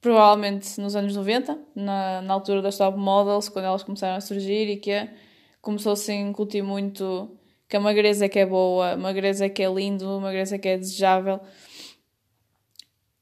provavelmente 0.00 0.80
nos 0.80 0.96
anos 0.96 1.14
90, 1.14 1.56
na, 1.76 2.20
na 2.20 2.34
altura 2.34 2.62
das 2.62 2.76
top 2.76 2.98
models, 2.98 3.48
quando 3.48 3.66
elas 3.66 3.84
começaram 3.84 4.16
a 4.16 4.20
surgir 4.20 4.68
e 4.68 4.76
que 4.76 5.08
começou-se 5.62 6.10
a 6.10 6.14
incutir 6.16 6.64
muito 6.64 7.36
que 7.70 7.76
a 7.76 7.80
magreza 7.80 8.24
é 8.24 8.28
que 8.28 8.40
é 8.40 8.44
boa, 8.44 8.90
a 8.90 8.96
magreza 8.96 9.46
é 9.46 9.48
que 9.48 9.62
é 9.62 9.72
lindo, 9.72 10.04
a 10.08 10.18
magreza 10.18 10.56
é 10.56 10.58
que 10.58 10.68
é 10.68 10.76
desejável. 10.76 11.40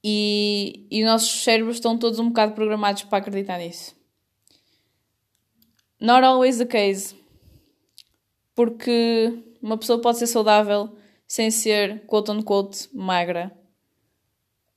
E, 0.02 0.86
e 0.90 1.04
nossos 1.04 1.44
cérebros 1.44 1.76
estão 1.76 1.98
todos 1.98 2.18
um 2.18 2.28
bocado 2.28 2.54
programados 2.54 3.02
para 3.02 3.18
acreditar 3.18 3.58
nisso. 3.58 3.94
Not 6.00 6.24
always 6.24 6.56
the 6.56 6.64
case. 6.64 7.14
Porque 8.54 9.38
uma 9.60 9.76
pessoa 9.76 10.00
pode 10.00 10.18
ser 10.18 10.26
saudável 10.26 10.96
sem 11.26 11.50
ser 11.50 12.06
quote 12.06 12.30
unquote 12.30 12.88
magra 12.94 13.52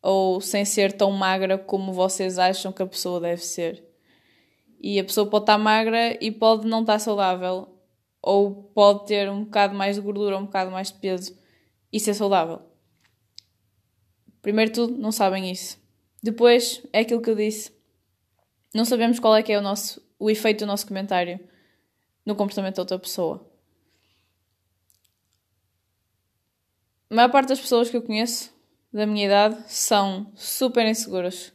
ou 0.02 0.42
sem 0.42 0.66
ser 0.66 0.92
tão 0.92 1.12
magra 1.12 1.58
como 1.58 1.94
vocês 1.94 2.38
acham 2.38 2.74
que 2.74 2.84
a 2.84 2.88
pessoa 2.88 3.22
deve 3.22 3.42
ser. 3.42 3.82
E 4.82 5.00
a 5.00 5.04
pessoa 5.04 5.30
pode 5.30 5.44
estar 5.44 5.58
magra 5.58 6.18
e 6.20 6.30
pode 6.30 6.68
não 6.68 6.82
estar 6.82 7.00
saudável, 7.00 7.71
ou 8.22 8.64
pode 8.74 9.08
ter 9.08 9.30
um 9.30 9.46
bocado 9.46 9.74
mais 9.74 9.96
de 9.96 10.02
gordura, 10.02 10.38
um 10.38 10.46
bocado 10.46 10.72
mais 10.72 10.92
de 10.92 11.00
peso 11.00 11.38
e 11.92 12.00
ser 12.00 12.14
saudável. 12.14 12.62
Primeiro 14.42 14.72
tudo, 14.72 14.98
não 14.98 15.12
sabem 15.12 15.52
isso. 15.52 15.80
Depois, 16.22 16.82
é 16.94 17.00
aquilo 17.00 17.22
que 17.22 17.30
eu 17.30 17.36
disse. 17.36 17.72
Não 18.74 18.86
sabemos 18.86 19.20
qual 19.20 19.36
é 19.36 19.44
que 19.44 19.52
é 19.52 19.58
o 19.58 19.62
nosso 19.62 20.02
o 20.22 20.30
efeito 20.30 20.60
do 20.60 20.68
nosso 20.68 20.86
comentário 20.86 21.40
no 22.24 22.36
comportamento 22.36 22.76
da 22.76 22.84
outra 22.84 23.00
pessoa. 23.00 23.50
A 27.10 27.16
maior 27.16 27.32
parte 27.32 27.50
das 27.50 27.60
pessoas 27.60 27.90
que 27.90 27.98
eu 27.98 28.04
conheço 28.04 28.54
da 28.94 29.08
minha 29.08 29.26
idade 29.26 29.64
são 29.68 30.32
super 30.36 30.86
inseguras 30.86 31.52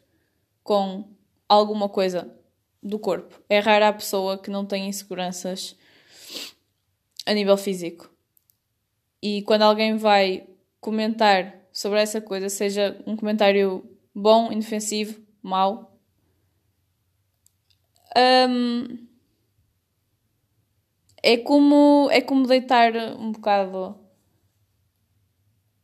com 0.64 1.08
alguma 1.48 1.88
coisa 1.88 2.36
do 2.82 2.98
corpo. 2.98 3.40
É 3.48 3.60
rara 3.60 3.88
a 3.88 3.92
pessoa 3.92 4.36
que 4.36 4.50
não 4.50 4.66
tem 4.66 4.88
inseguranças 4.88 5.76
a 7.26 7.34
nível 7.34 7.56
físico. 7.56 8.10
E 9.20 9.42
quando 9.42 9.62
alguém 9.62 9.96
vai 9.96 10.46
comentar 10.80 11.54
sobre 11.72 12.00
essa 12.00 12.20
coisa, 12.20 12.48
seja 12.48 12.96
um 13.06 13.16
comentário 13.16 13.84
bom, 14.14 14.52
inofensivo, 14.52 15.20
mau, 15.42 15.98
um, 18.16 19.06
é 21.22 21.36
como 21.36 22.08
é 22.10 22.20
como 22.20 22.46
deitar 22.46 22.94
um 23.18 23.32
bocado 23.32 23.98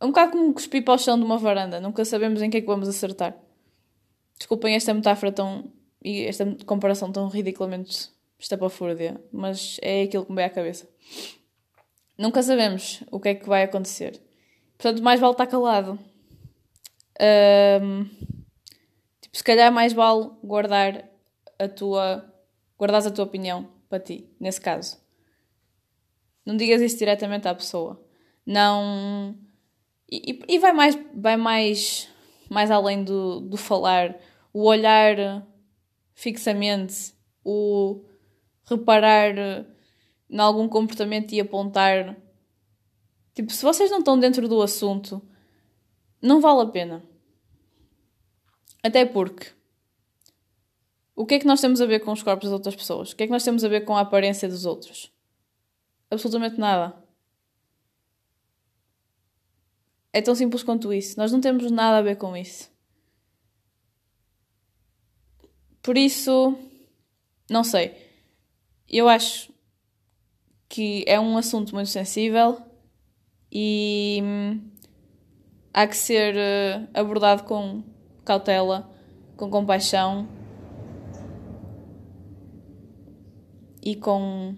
é 0.00 0.04
um 0.04 0.08
bocado 0.08 0.32
como 0.32 0.54
cuspir 0.54 0.84
para 0.84 0.94
o 0.94 0.99
chão 0.99 1.18
de 1.18 1.25
uma 1.25 1.38
varanda. 1.38 1.80
Nunca 1.80 2.04
sabemos 2.04 2.42
em 2.42 2.50
que 2.50 2.56
é 2.56 2.61
que 2.61 2.66
vamos 2.66 2.88
acertar. 2.88 3.37
Desculpem 4.37 4.75
esta 4.75 4.92
metáfora 4.94 5.30
tão. 5.30 5.72
e 6.04 6.25
esta 6.25 6.44
comparação 6.66 7.12
tão 7.12 7.28
ridiculamente 7.28 8.11
estapafúrdia, 8.42 9.22
mas 9.32 9.78
é 9.82 10.02
aquilo 10.02 10.25
que 10.25 10.32
me 10.32 10.37
vem 10.37 10.44
à 10.44 10.50
cabeça. 10.50 10.88
Nunca 12.18 12.42
sabemos 12.42 13.02
o 13.11 13.18
que 13.18 13.30
é 13.30 13.34
que 13.34 13.49
vai 13.49 13.62
acontecer. 13.62 14.20
Portanto, 14.76 15.02
mais 15.02 15.20
vale 15.20 15.32
estar 15.32 15.46
calado. 15.46 15.99
Um, 17.80 18.04
tipo, 19.20 19.37
se 19.37 19.44
calhar 19.44 19.72
mais 19.72 19.92
vale 19.92 20.30
guardar 20.42 21.08
a 21.58 21.68
tua. 21.68 22.25
guardares 22.78 23.06
a 23.06 23.11
tua 23.11 23.25
opinião 23.25 23.68
para 23.88 24.00
ti, 24.00 24.28
nesse 24.38 24.61
caso. 24.61 25.00
Não 26.44 26.56
digas 26.56 26.82
isso 26.82 26.99
diretamente 26.99 27.49
à 27.49 27.54
pessoa. 27.54 28.04
Não 28.44 29.37
e, 30.12 30.44
e 30.46 30.58
vai 30.58 30.75
mais, 30.75 30.99
vai 31.14 31.38
mais, 31.38 32.06
mais 32.50 32.70
além 32.70 33.02
do, 33.02 33.40
do 33.40 33.56
falar, 33.56 34.14
o 34.52 34.64
olhar 34.64 35.42
fixamente, 36.14 37.14
o 37.42 38.04
reparar 38.76 39.35
em 40.31 40.38
algum 40.38 40.69
comportamento 40.69 41.33
e 41.33 41.41
apontar. 41.41 42.17
Tipo, 43.35 43.52
se 43.52 43.62
vocês 43.62 43.91
não 43.91 43.99
estão 43.99 44.19
dentro 44.19 44.49
do 44.49 44.61
assunto, 44.62 45.23
não 46.21 46.41
vale 46.41 46.62
a 46.62 46.67
pena. 46.67 47.02
Até 48.83 49.05
porque 49.05 49.52
o 51.14 51.26
que 51.26 51.35
é 51.35 51.38
que 51.38 51.47
nós 51.47 51.61
temos 51.61 51.81
a 51.81 51.87
ver 51.87 52.00
com 52.00 52.12
os 52.12 52.23
corpos 52.23 52.49
das 52.49 52.52
outras 52.52 52.75
pessoas? 52.75 53.12
O 53.12 53.17
que 53.17 53.25
é 53.25 53.26
que 53.26 53.33
nós 53.33 53.45
temos 53.45 53.64
a 53.64 53.69
ver 53.69 53.83
com 53.83 53.97
a 53.97 54.00
aparência 54.00 54.49
dos 54.49 54.64
outros? 54.64 55.12
Absolutamente 56.11 56.59
nada. 56.59 57.00
É 60.12 60.21
tão 60.21 60.35
simples 60.35 60.62
quanto 60.62 60.93
isso. 60.93 61.19
Nós 61.19 61.33
não 61.33 61.41
temos 61.41 61.71
nada 61.71 61.99
a 61.99 62.02
ver 62.02 62.17
com 62.17 62.37
isso. 62.37 62.71
Por 65.83 65.97
isso, 65.97 66.57
não 67.50 67.64
sei. 67.64 68.12
Eu 68.92 69.08
acho 69.08 69.50
que 70.68 71.02
é 71.08 71.18
um 71.18 71.38
assunto 71.38 71.75
muito 71.75 71.88
sensível 71.88 72.61
e 73.50 74.20
hum, 74.22 74.70
há 75.72 75.87
que 75.87 75.96
ser 75.96 76.37
eh, 76.37 76.87
abordado 76.92 77.44
com 77.44 77.82
cautela, 78.22 78.90
com 79.34 79.49
compaixão 79.49 80.28
e 83.82 83.96
com 83.96 84.56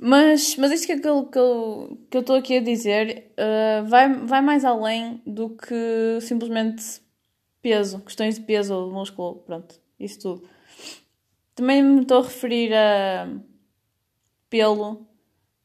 Mas, 0.00 0.54
mas 0.56 0.70
isto 0.70 0.86
que, 0.86 0.92
aquilo 0.92 1.28
que 1.28 1.38
eu 1.38 1.98
que 2.08 2.16
eu 2.16 2.20
estou 2.20 2.36
aqui 2.36 2.56
a 2.58 2.60
dizer 2.62 3.32
uh, 3.36 3.84
vai, 3.88 4.12
vai 4.14 4.40
mais 4.40 4.64
além 4.64 5.20
do 5.26 5.50
que 5.50 6.20
simplesmente 6.20 7.02
peso, 7.60 8.00
questões 8.00 8.36
de 8.36 8.42
peso 8.42 8.74
ou 8.74 8.88
de 8.88 8.94
músculo, 8.94 9.36
pronto, 9.40 9.80
isso 9.98 10.20
tudo. 10.20 10.48
Também 11.54 11.82
me 11.82 12.02
estou 12.02 12.18
a 12.20 12.22
referir 12.22 12.72
a 12.74 13.28
pelo, 14.48 15.06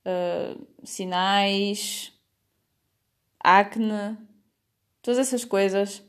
uh, 0.05 0.67
sinais, 0.83 2.11
acne, 3.39 4.17
todas 5.01 5.19
essas 5.19 5.45
coisas. 5.45 6.03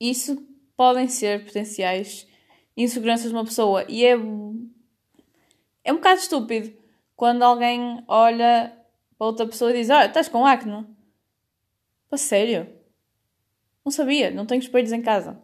Isso 0.00 0.46
podem 0.76 1.08
ser 1.08 1.44
potenciais 1.44 2.26
inseguranças 2.76 3.30
de 3.30 3.34
uma 3.34 3.44
pessoa 3.44 3.84
e 3.88 4.04
é, 4.04 4.12
é 4.12 5.92
um 5.92 5.96
bocado 5.96 6.20
estúpido 6.20 6.72
quando 7.16 7.42
alguém 7.42 8.04
olha 8.06 8.72
para 9.16 9.26
outra 9.26 9.46
pessoa 9.46 9.70
e 9.70 9.74
diz: 9.74 9.90
Ah, 9.90 10.06
estás 10.06 10.28
com 10.28 10.46
acne? 10.46 10.86
Para 12.08 12.18
sério? 12.18 12.77
Não 13.88 13.92
sabia, 13.92 14.30
não 14.30 14.44
tenho 14.44 14.60
espelhos 14.60 14.92
em 14.92 15.00
casa. 15.00 15.40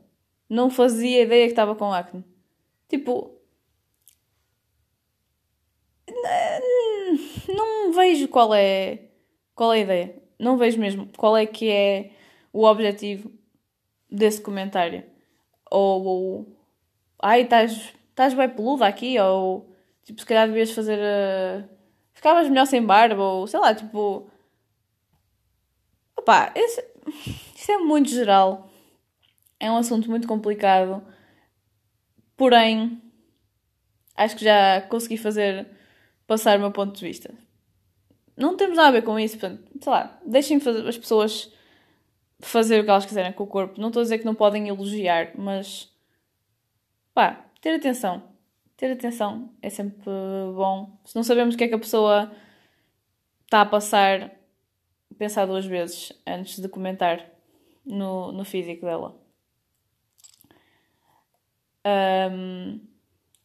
Não 0.50 0.68
fazia 0.68 1.22
ideia 1.22 1.46
que 1.46 1.52
estava 1.52 1.74
com 1.74 1.90
acne. 1.90 2.22
Tipo. 2.86 3.40
Não 7.48 7.90
vejo 7.94 8.28
qual 8.28 8.54
é, 8.54 9.04
qual 9.54 9.72
é 9.72 9.78
a 9.78 9.80
ideia. 9.80 10.22
Não 10.38 10.58
vejo 10.58 10.78
mesmo 10.78 11.08
qual 11.16 11.34
é 11.34 11.46
que 11.46 11.70
é 11.70 12.10
o 12.52 12.66
objetivo 12.66 13.32
desse 14.10 14.42
comentário. 14.42 15.02
Ou. 15.70 16.04
ou 16.04 16.58
Ai, 17.22 17.44
estás 17.44 18.34
bem 18.34 18.50
peluda 18.50 18.86
aqui? 18.86 19.18
Ou 19.18 19.74
Tipo, 20.02 20.20
se 20.20 20.26
calhar 20.26 20.46
devias 20.46 20.70
fazer. 20.70 20.98
Uh... 20.98 21.66
Ficavas 22.12 22.46
melhor 22.46 22.66
sem 22.66 22.84
barba, 22.84 23.22
ou 23.22 23.46
sei 23.46 23.58
lá, 23.58 23.74
tipo. 23.74 24.30
Opá, 26.14 26.52
esse... 26.54 26.84
isso 27.54 27.70
é 27.72 27.78
muito 27.78 28.10
geral. 28.10 28.70
É 29.58 29.70
um 29.70 29.76
assunto 29.76 30.10
muito 30.10 30.26
complicado. 30.28 31.02
Porém, 32.36 33.00
acho 34.16 34.36
que 34.36 34.44
já 34.44 34.80
consegui 34.82 35.16
fazer 35.16 35.66
passar 36.26 36.58
o 36.58 36.60
meu 36.60 36.72
ponto 36.72 36.96
de 36.96 37.06
vista. 37.06 37.32
Não 38.36 38.56
temos 38.56 38.76
nada 38.76 38.88
a 38.88 38.92
ver 38.92 39.02
com 39.02 39.18
isso, 39.18 39.38
portanto, 39.38 39.62
sei 39.80 39.92
lá, 39.92 40.18
deixem 40.26 40.56
as 40.88 40.98
pessoas 40.98 41.52
fazer 42.40 42.80
o 42.80 42.84
que 42.84 42.90
elas 42.90 43.06
quiserem 43.06 43.32
com 43.32 43.44
o 43.44 43.46
corpo. 43.46 43.80
Não 43.80 43.88
estou 43.88 44.00
a 44.00 44.02
dizer 44.02 44.18
que 44.18 44.24
não 44.24 44.34
podem 44.34 44.68
elogiar, 44.68 45.32
mas 45.36 45.88
pá, 47.14 47.44
ter 47.60 47.74
atenção 47.74 48.34
ter 48.76 48.92
atenção 48.92 49.50
é 49.62 49.70
sempre 49.70 50.10
bom. 50.54 50.98
Se 51.04 51.14
não 51.14 51.22
sabemos 51.22 51.54
o 51.54 51.58
que 51.58 51.64
é 51.64 51.68
que 51.68 51.74
a 51.74 51.78
pessoa 51.78 52.30
está 53.44 53.60
a 53.60 53.66
passar, 53.66 54.30
pensar 55.16 55.46
duas 55.46 55.64
vezes 55.64 56.12
antes 56.26 56.58
de 56.58 56.68
comentar 56.68 57.33
no, 57.84 58.32
no 58.32 58.44
físico 58.44 58.86
dela. 58.86 59.14
Um, 61.86 62.80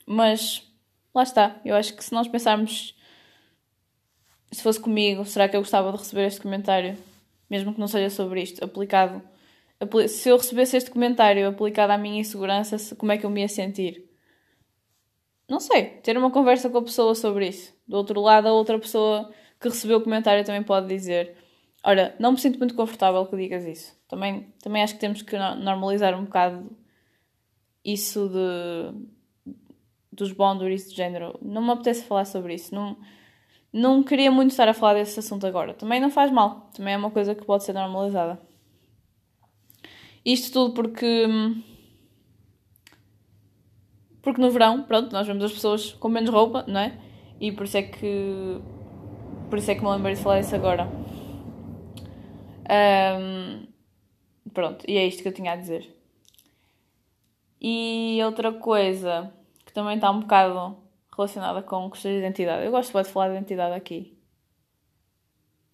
mas 0.05 0.63
lá 1.13 1.23
está. 1.23 1.59
Eu 1.65 1.75
acho 1.75 1.95
que 1.95 2.03
se 2.03 2.13
nós 2.13 2.27
pensarmos 2.27 2.95
se 4.51 4.63
fosse 4.63 4.79
comigo, 4.79 5.25
será 5.25 5.47
que 5.47 5.55
eu 5.55 5.61
gostava 5.61 5.91
de 5.91 5.97
receber 5.97 6.25
este 6.25 6.41
comentário, 6.41 6.97
mesmo 7.49 7.73
que 7.73 7.79
não 7.79 7.87
seja 7.87 8.09
sobre 8.09 8.41
isto, 8.41 8.63
aplicado. 8.63 9.21
Se 10.07 10.29
eu 10.29 10.37
recebesse 10.37 10.75
este 10.77 10.91
comentário 10.91 11.47
aplicado 11.47 11.93
à 11.93 11.97
minha 11.97 12.19
insegurança, 12.19 12.95
como 12.95 13.11
é 13.11 13.17
que 13.17 13.25
eu 13.25 13.29
me 13.29 13.41
ia 13.41 13.47
sentir? 13.47 14.09
não 15.49 15.59
sei, 15.59 15.85
ter 16.03 16.15
uma 16.17 16.29
conversa 16.29 16.69
com 16.69 16.77
a 16.77 16.83
pessoa 16.83 17.15
sobre 17.15 17.47
isso. 17.47 17.73
Do 17.87 17.97
outro 17.97 18.21
lado, 18.21 18.47
a 18.47 18.53
outra 18.53 18.77
pessoa 18.77 19.33
que 19.59 19.67
recebeu 19.67 19.97
o 19.97 20.01
comentário 20.01 20.45
também 20.45 20.61
pode 20.61 20.87
dizer: 20.87 21.35
Ora, 21.83 22.15
não 22.19 22.33
me 22.33 22.37
sinto 22.37 22.59
muito 22.59 22.75
confortável 22.75 23.25
que 23.25 23.37
digas 23.37 23.65
isso. 23.65 23.97
Também, 24.07 24.53
também 24.61 24.83
acho 24.83 24.95
que 24.95 24.99
temos 24.99 25.21
que 25.21 25.37
normalizar 25.37 26.17
um 26.17 26.25
bocado 26.25 26.69
isso 27.83 28.29
de, 28.29 29.53
dos 30.11 30.31
boundaries 30.33 30.89
de 30.89 30.95
género. 30.95 31.39
Não 31.41 31.61
me 31.61 31.71
apetece 31.71 32.03
falar 32.03 32.25
sobre 32.25 32.55
isso. 32.55 32.75
Não, 32.75 32.97
não 33.71 34.03
queria 34.03 34.31
muito 34.31 34.51
estar 34.51 34.67
a 34.67 34.73
falar 34.73 34.95
desse 34.95 35.19
assunto 35.19 35.47
agora. 35.47 35.73
Também 35.73 36.01
não 36.01 36.09
faz 36.09 36.31
mal. 36.31 36.69
Também 36.73 36.93
é 36.95 36.97
uma 36.97 37.11
coisa 37.11 37.33
que 37.33 37.45
pode 37.45 37.63
ser 37.63 37.73
normalizada. 37.73 38.39
Isto 40.25 40.51
tudo 40.51 40.73
porque 40.73 41.25
porque 44.21 44.41
no 44.41 44.51
verão, 44.51 44.83
pronto, 44.83 45.11
nós 45.13 45.25
vemos 45.25 45.43
as 45.43 45.51
pessoas 45.51 45.93
com 45.93 46.09
menos 46.09 46.29
roupa, 46.29 46.65
não 46.67 46.79
é? 46.79 46.93
E 47.39 47.51
por 47.51 47.65
isso 47.65 47.77
é 47.77 47.83
que. 47.83 48.59
Por 49.49 49.57
isso 49.57 49.71
é 49.71 49.75
que 49.75 49.81
me 49.81 49.89
lembrei 49.89 50.15
de 50.15 50.21
falar 50.21 50.41
isso 50.41 50.53
agora. 50.53 50.87
Um, 52.69 53.67
pronto, 54.53 54.85
e 54.87 54.97
é 54.97 55.05
isto 55.05 55.21
que 55.21 55.27
eu 55.27 55.33
tinha 55.33 55.53
a 55.53 55.55
dizer. 55.55 55.95
E 57.59 58.19
outra 58.23 58.53
coisa 58.53 59.33
que 59.65 59.73
também 59.73 59.95
está 59.95 60.09
um 60.11 60.21
bocado 60.21 60.77
relacionada 61.15 61.61
com 61.61 61.89
questões 61.89 62.13
de 62.13 62.19
identidade. 62.19 62.65
Eu 62.65 62.71
gosto 62.71 62.87
de 63.03 63.11
falar 63.11 63.29
de 63.29 63.35
identidade 63.35 63.75
aqui. 63.75 64.17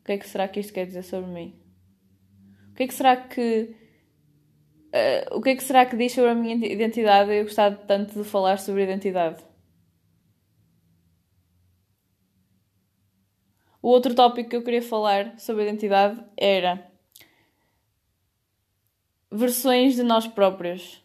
O 0.02 0.06
que 0.06 0.14
é 0.14 0.18
que 0.18 0.28
será 0.28 0.48
que 0.48 0.60
isto 0.60 0.74
quer 0.74 0.86
dizer 0.86 1.04
sobre 1.04 1.30
mim? 1.30 1.56
O 2.72 2.76
que 2.76 2.84
é 2.84 2.88
que 2.88 2.94
será 2.94 3.16
que 3.16 3.76
Uh, 4.96 5.38
o 5.38 5.42
que 5.42 5.50
é 5.50 5.56
que 5.58 5.64
será 5.64 5.86
que 5.86 5.98
diz 5.98 6.14
sobre 6.14 6.30
a 6.30 6.34
minha 6.34 6.56
identidade 6.56 7.30
eu 7.30 7.44
gostava 7.44 7.76
tanto 7.76 8.14
de 8.18 8.24
falar 8.24 8.58
sobre 8.58 8.84
identidade? 8.84 9.44
O 13.86 13.90
outro 13.90 14.16
tópico 14.16 14.50
que 14.50 14.56
eu 14.56 14.64
queria 14.64 14.82
falar 14.82 15.38
sobre 15.38 15.62
identidade 15.62 16.20
era 16.36 16.92
versões 19.32 19.94
de 19.94 20.02
nós 20.02 20.26
próprios. 20.26 21.04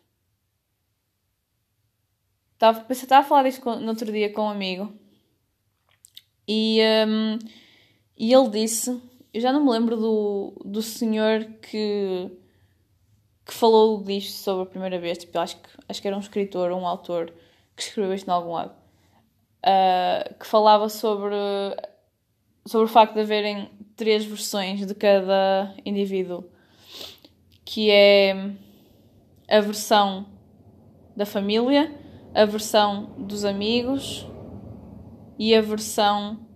Estava, 2.55 2.87
a 2.89 3.23
falar 3.23 3.43
disto 3.43 3.63
no 3.81 3.89
outro 3.89 4.11
dia 4.11 4.33
com 4.33 4.47
um 4.47 4.49
amigo 4.49 4.91
e, 6.49 6.81
um, 7.07 7.39
e 8.17 8.33
ele 8.33 8.49
disse, 8.49 8.99
eu 9.35 9.43
já 9.43 9.53
não 9.53 9.63
me 9.63 9.73
lembro 9.73 9.99
do, 9.99 10.63
do 10.65 10.81
senhor 10.81 11.45
que 11.61 12.31
que 13.45 13.53
falou 13.53 14.03
disto 14.03 14.39
sobre 14.39 14.63
a 14.63 14.67
primeira 14.71 14.99
vez. 14.99 15.19
Tipo, 15.19 15.39
acho, 15.39 15.59
que, 15.59 15.69
acho 15.87 16.01
que 16.01 16.09
era 16.09 16.17
um 16.17 16.21
escritor, 16.21 16.73
um 16.73 16.87
autor 16.87 17.31
que 17.77 17.83
escreveu 17.83 18.15
isto 18.15 18.27
em 18.27 18.33
algum 18.33 18.53
lado. 18.53 18.73
Uh, 19.59 20.35
que 20.39 20.47
falava 20.47 20.89
sobre, 20.89 21.35
sobre 22.67 22.85
o 22.87 22.89
facto 22.89 23.15
de 23.15 23.21
haverem 23.21 23.71
três 23.97 24.25
versões 24.25 24.87
de 24.87 24.95
cada 24.95 25.75
indivíduo. 25.85 26.45
Que 27.65 27.91
é 27.91 28.55
a 29.49 29.61
versão 29.61 30.27
da 31.17 31.27
família, 31.27 31.95
a 32.35 32.45
versão 32.45 33.15
dos 33.19 33.45
amigos 33.45 34.27
e 35.39 35.55
a 35.55 35.61
versão 35.61 36.47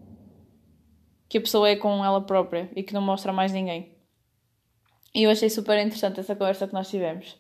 que 1.29 1.39
a 1.39 1.41
pessoa 1.41 1.69
é 1.69 1.77
com 1.77 2.05
ela 2.05 2.21
própria 2.21 2.71
e 2.77 2.83
que 2.83 2.95
não 2.95 3.03
mostra 3.03 3.33
mais 3.33 3.53
ninguém. 3.53 3.93
E 5.15 5.23
eu 5.23 5.31
achei 5.31 5.49
super 5.49 5.79
interessante 5.79 6.21
essa 6.21 6.35
conversa 6.35 6.67
que 6.67 6.75
nós 6.75 6.89
tivemos. 6.89 7.37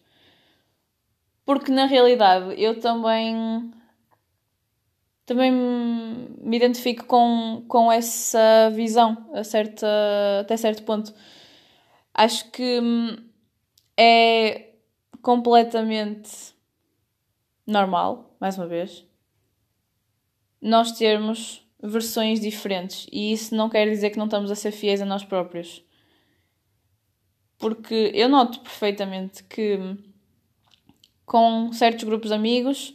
Porque 1.44 1.70
na 1.70 1.86
realidade 1.86 2.60
eu 2.60 2.80
também 2.80 3.72
também 5.26 5.50
me 5.50 6.56
identifico 6.56 7.06
com, 7.06 7.64
com 7.66 7.90
essa 7.90 8.70
visão 8.74 9.30
a 9.32 9.42
certa, 9.42 9.86
até 10.40 10.56
certo 10.56 10.82
ponto. 10.82 11.14
Acho 12.12 12.50
que 12.50 12.80
é 13.96 14.74
completamente 15.22 16.54
normal, 17.66 18.36
mais 18.38 18.58
uma 18.58 18.66
vez, 18.66 19.06
nós 20.60 20.92
termos 20.92 21.66
versões 21.82 22.40
diferentes 22.40 23.06
e 23.12 23.32
isso 23.32 23.54
não 23.54 23.68
quer 23.68 23.88
dizer 23.88 24.10
que 24.10 24.18
não 24.18 24.24
estamos 24.26 24.50
a 24.50 24.54
ser 24.54 24.70
fiéis 24.70 25.02
a 25.02 25.04
nós 25.04 25.24
próprios 25.24 25.84
porque 27.58 28.10
eu 28.14 28.28
noto 28.28 28.60
perfeitamente 28.60 29.44
que 29.44 29.78
com 31.24 31.72
certos 31.72 32.04
grupos 32.04 32.30
de 32.30 32.34
amigos 32.34 32.94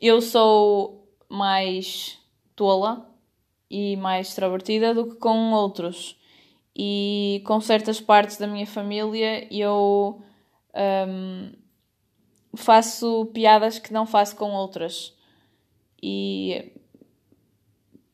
eu 0.00 0.20
sou 0.20 1.05
mais 1.28 2.18
tola 2.54 3.08
e 3.70 3.96
mais 3.96 4.28
extrovertida 4.28 4.94
do 4.94 5.08
que 5.08 5.16
com 5.16 5.52
outros. 5.52 6.16
E 6.74 7.42
com 7.46 7.60
certas 7.60 8.00
partes 8.00 8.36
da 8.36 8.46
minha 8.46 8.66
família 8.66 9.46
eu 9.50 10.20
um, 11.08 11.52
faço 12.54 13.26
piadas 13.32 13.78
que 13.78 13.92
não 13.92 14.06
faço 14.06 14.36
com 14.36 14.52
outras. 14.52 15.14
E, 16.02 16.72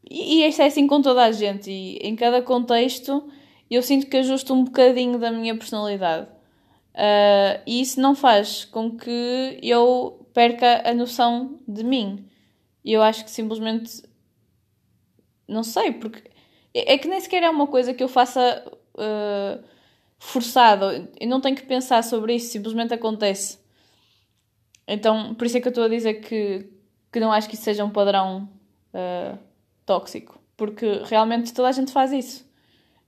e 0.09 0.44
isto 0.46 0.62
é 0.62 0.66
assim 0.66 0.87
com 0.87 1.03
toda 1.03 1.25
a 1.25 1.33
gente. 1.33 1.70
E 1.70 1.96
em 1.96 2.14
cada 2.14 2.40
contexto 2.40 3.29
eu 3.70 3.83
sinto 3.83 4.07
que 4.07 4.18
ajusto 4.18 4.53
um 4.53 4.64
bocadinho 4.64 5.18
da 5.18 5.31
minha 5.31 5.57
personalidade. 5.57 6.29
Uh, 6.94 7.59
e 7.66 7.81
isso 7.81 8.01
não 8.01 8.14
faz 8.14 8.66
com 8.66 8.96
que 8.96 9.59
eu 9.62 10.27
perca 10.35 10.83
a 10.88 10.92
noção 10.94 11.59
de 11.66 11.83
mim. 11.83 12.29
E 12.85 12.92
eu 12.92 13.03
acho 13.03 13.25
que 13.25 13.31
simplesmente. 13.31 14.03
Não 15.47 15.62
sei, 15.62 15.92
porque. 15.92 16.31
É, 16.75 16.97
que 16.97 17.09
nem 17.09 17.21
sequer 17.21 17.42
é 17.42 17.51
uma 17.51 17.66
coisa 17.66 17.92
que 17.92 18.03
eu 18.03 18.09
faça 18.09 18.64
uh, 18.95 19.62
forçado. 20.18 21.09
Eu 21.21 21.29
não 21.29 21.40
tenho 21.40 21.57
que 21.57 21.66
pensar 21.66 22.03
sobre 22.03 22.35
isso, 22.35 22.51
simplesmente 22.51 22.95
acontece. 22.95 23.59
Então, 24.88 25.35
por 25.35 25.47
isso 25.47 25.59
é 25.59 25.61
que 25.61 25.68
eu 25.68 25.71
estou 25.71 25.85
a 25.85 25.88
dizer 25.88 26.14
que, 26.14 26.71
que 27.12 27.21
não 27.21 27.31
acho 27.31 27.49
que 27.49 27.55
isso 27.55 27.64
seja 27.64 27.85
um 27.85 27.90
padrão 27.90 28.49
uh, 28.95 29.38
tóxico. 29.85 30.40
Porque 30.57 31.03
realmente 31.05 31.53
toda 31.53 31.68
a 31.68 31.73
gente 31.73 31.92
faz 31.92 32.12
isso. 32.12 32.51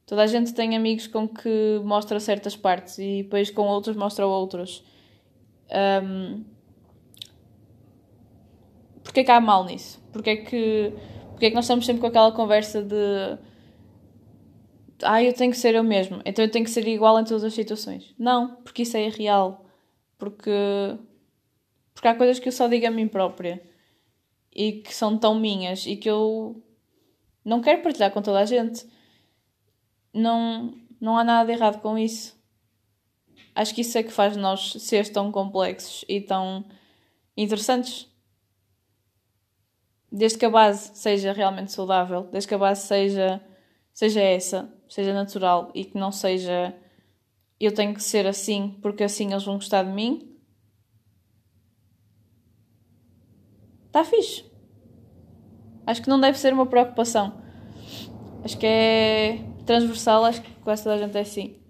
Toda 0.06 0.22
a 0.22 0.26
gente 0.26 0.52
tem 0.52 0.76
amigos 0.76 1.06
com 1.06 1.26
que 1.26 1.80
mostra 1.82 2.20
certas 2.20 2.54
partes 2.54 2.98
e 2.98 3.22
depois 3.22 3.50
com 3.50 3.62
outros 3.62 3.96
mostra 3.96 4.26
outros. 4.26 4.84
Um, 6.02 6.44
Porquê 9.04 9.22
que 9.22 9.30
há 9.30 9.40
mal 9.40 9.64
nisso? 9.64 10.02
Porquê 10.12 10.30
é 10.30 10.36
que, 10.36 10.92
porquê 11.30 11.46
é 11.46 11.48
que 11.50 11.54
nós 11.54 11.66
estamos 11.66 11.86
sempre 11.86 12.00
com 12.00 12.08
aquela 12.08 12.32
conversa 12.32 12.82
de 12.82 13.38
ah, 15.02 15.22
eu 15.22 15.32
tenho 15.34 15.52
que 15.52 15.58
ser 15.58 15.74
eu 15.74 15.84
mesmo, 15.84 16.20
então 16.24 16.44
eu 16.44 16.50
tenho 16.50 16.64
que 16.64 16.70
ser 16.70 16.86
igual 16.88 17.20
em 17.20 17.24
todas 17.24 17.44
as 17.44 17.52
situações. 17.52 18.14
Não, 18.18 18.56
porque 18.56 18.82
isso 18.82 18.96
é 18.96 19.06
irreal. 19.06 19.64
Porque, 20.18 20.50
porque 21.92 22.08
há 22.08 22.14
coisas 22.14 22.38
que 22.38 22.48
eu 22.48 22.52
só 22.52 22.66
digo 22.66 22.86
a 22.86 22.90
mim 22.90 23.06
própria 23.06 23.62
e 24.54 24.72
que 24.80 24.94
são 24.94 25.18
tão 25.18 25.34
minhas 25.34 25.84
e 25.86 25.96
que 25.96 26.08
eu 26.08 26.62
não 27.44 27.60
quero 27.60 27.82
partilhar 27.82 28.10
com 28.12 28.22
toda 28.22 28.40
a 28.40 28.46
gente. 28.46 28.86
Não, 30.12 30.74
não 31.00 31.18
há 31.18 31.24
nada 31.24 31.46
de 31.46 31.52
errado 31.52 31.82
com 31.82 31.98
isso. 31.98 32.34
Acho 33.54 33.74
que 33.74 33.82
isso 33.82 33.98
é 33.98 34.02
que 34.02 34.10
faz 34.10 34.36
nós 34.36 34.72
seres 34.78 35.10
tão 35.10 35.30
complexos 35.30 36.04
e 36.08 36.20
tão 36.20 36.64
interessantes 37.36 38.08
desde 40.16 40.38
que 40.38 40.46
a 40.46 40.50
base 40.50 40.92
seja 40.94 41.32
realmente 41.32 41.72
saudável, 41.72 42.28
desde 42.30 42.46
que 42.46 42.54
a 42.54 42.58
base 42.58 42.86
seja, 42.86 43.40
seja 43.92 44.20
essa, 44.20 44.72
seja 44.88 45.12
natural 45.12 45.72
e 45.74 45.84
que 45.84 45.98
não 45.98 46.12
seja 46.12 46.72
eu 47.58 47.72
tenho 47.72 47.94
que 47.94 48.02
ser 48.02 48.26
assim 48.26 48.78
porque 48.80 49.02
assim 49.02 49.30
eles 49.32 49.44
vão 49.44 49.54
gostar 49.54 49.82
de 49.82 49.90
mim, 49.90 50.38
está 53.86 54.04
fixe. 54.04 54.44
Acho 55.86 56.02
que 56.02 56.08
não 56.08 56.20
deve 56.20 56.38
ser 56.38 56.52
uma 56.52 56.66
preocupação. 56.66 57.42
Acho 58.44 58.56
que 58.58 58.66
é 58.66 59.38
transversal, 59.66 60.24
acho 60.24 60.42
que 60.42 60.50
quase 60.60 60.84
toda 60.84 60.94
a 60.94 60.98
gente 60.98 61.16
é 61.16 61.20
assim. 61.20 61.60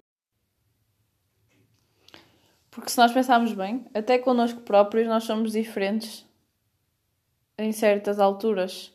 Porque 2.69 2.89
se 2.89 2.97
nós 2.97 3.11
pensarmos 3.11 3.53
bem, 3.53 3.85
até 3.93 4.19
connosco 4.19 4.61
próprios 4.61 5.07
nós 5.07 5.23
somos 5.23 5.53
diferentes 5.53 6.24
em 7.57 7.71
certas 7.71 8.19
alturas. 8.19 8.93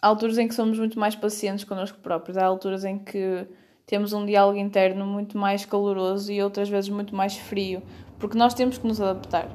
Há 0.00 0.08
alturas 0.08 0.38
em 0.38 0.48
que 0.48 0.54
somos 0.54 0.78
muito 0.78 0.98
mais 0.98 1.14
pacientes 1.14 1.64
connosco 1.64 1.98
próprios, 2.00 2.36
há 2.36 2.44
alturas 2.44 2.84
em 2.84 2.98
que 2.98 3.46
temos 3.86 4.12
um 4.12 4.26
diálogo 4.26 4.58
interno 4.58 5.06
muito 5.06 5.38
mais 5.38 5.64
caloroso 5.64 6.32
e 6.32 6.42
outras 6.42 6.68
vezes 6.68 6.90
muito 6.90 7.14
mais 7.14 7.36
frio, 7.36 7.82
porque 8.18 8.36
nós 8.36 8.54
temos 8.54 8.78
que 8.78 8.86
nos 8.86 9.00
adaptar. 9.00 9.48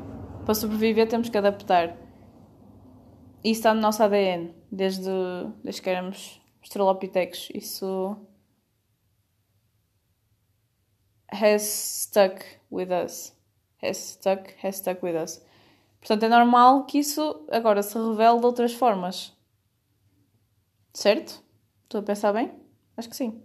Para 0.46 0.54
sobreviver, 0.54 1.08
temos 1.08 1.28
que 1.30 1.38
adaptar. 1.38 1.98
Isso 3.44 3.60
está 3.60 3.74
no 3.74 3.82
nosso 3.82 4.02
ADN, 4.04 4.54
desde, 4.72 5.10
desde 5.64 5.82
que 5.82 5.90
éramos 5.90 6.42
estrelopitecos. 6.64 7.50
Isso 7.54 8.18
has 11.32 11.62
stuck 11.62 12.44
with 12.72 12.90
us. 12.92 13.34
Has 13.82 13.98
stuck, 13.98 14.54
has 14.64 14.78
stuck 14.78 15.04
with 15.04 15.16
us. 15.16 15.42
Portanto, 16.00 16.24
é 16.24 16.30
normal 16.30 16.86
que 16.86 17.00
isso 17.00 17.46
agora 17.52 17.84
se 17.84 17.98
revele 17.98 18.40
de 18.40 18.46
outras 18.46 18.74
formas. 18.74 19.34
Certo? 20.94 21.44
Estou 21.84 22.02
a 22.02 22.04
pensar 22.04 22.34
bem? 22.34 22.52
Acho 22.96 23.10
que 23.10 23.16
sim. 23.16 23.42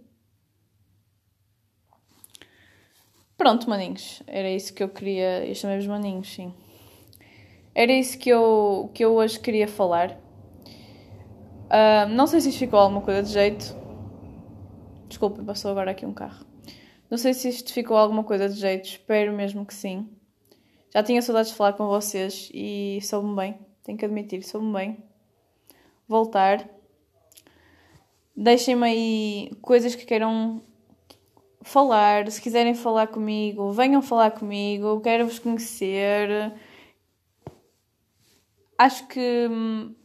Pronto, 3.37 3.69
maninhos. 3.69 4.23
Era 4.25 4.49
isso 4.49 4.73
que 4.73 4.81
eu 4.81 4.89
queria. 4.89 5.45
Eu 5.45 5.53
chamei-vos 5.55 5.87
maninhos, 5.87 6.33
sim. 6.33 6.53
Era 7.75 7.91
isso 7.91 8.17
que 8.17 8.29
eu, 8.29 8.91
que 8.93 9.03
eu 9.03 9.13
hoje 9.13 9.39
queria 9.39 9.67
falar. 9.67 10.11
Uh, 11.65 12.07
não 12.09 12.27
sei 12.27 12.39
se 12.39 12.49
isto 12.49 12.59
ficou 12.59 12.79
alguma 12.79 13.01
coisa 13.01 13.23
de 13.23 13.29
jeito. 13.31 13.75
Desculpem, 15.07 15.43
passou 15.43 15.71
agora 15.71 15.91
aqui 15.91 16.05
um 16.05 16.13
carro. 16.13 16.45
Não 17.09 17.17
sei 17.17 17.33
se 17.33 17.49
isto 17.49 17.73
ficou 17.73 17.97
alguma 17.97 18.23
coisa 18.23 18.47
de 18.47 18.59
jeito. 18.59 18.85
Espero 18.85 19.33
mesmo 19.33 19.65
que 19.65 19.73
sim. 19.73 20.07
Já 20.93 21.01
tinha 21.01 21.23
saudades 21.23 21.49
de 21.49 21.57
falar 21.57 21.73
com 21.73 21.87
vocês 21.87 22.51
e 22.53 22.99
soube-me 23.01 23.35
bem, 23.35 23.59
tenho 23.83 23.97
que 23.97 24.05
admitir, 24.05 24.43
soube-me 24.43 24.73
bem 24.73 24.97
voltar. 26.07 26.69
Deixem-me 28.35 28.85
aí 28.85 29.51
coisas 29.59 29.95
que 29.95 30.05
queiram 30.05 30.61
falar, 31.63 32.29
se 32.29 32.39
quiserem 32.39 32.75
falar 32.75 33.07
comigo, 33.07 33.71
venham 33.71 34.03
falar 34.03 34.29
comigo, 34.31 35.01
quero 35.01 35.25
vos 35.25 35.39
conhecer. 35.39 36.53
Acho 38.77 39.07
que 39.07 39.47
hum, 39.49 39.95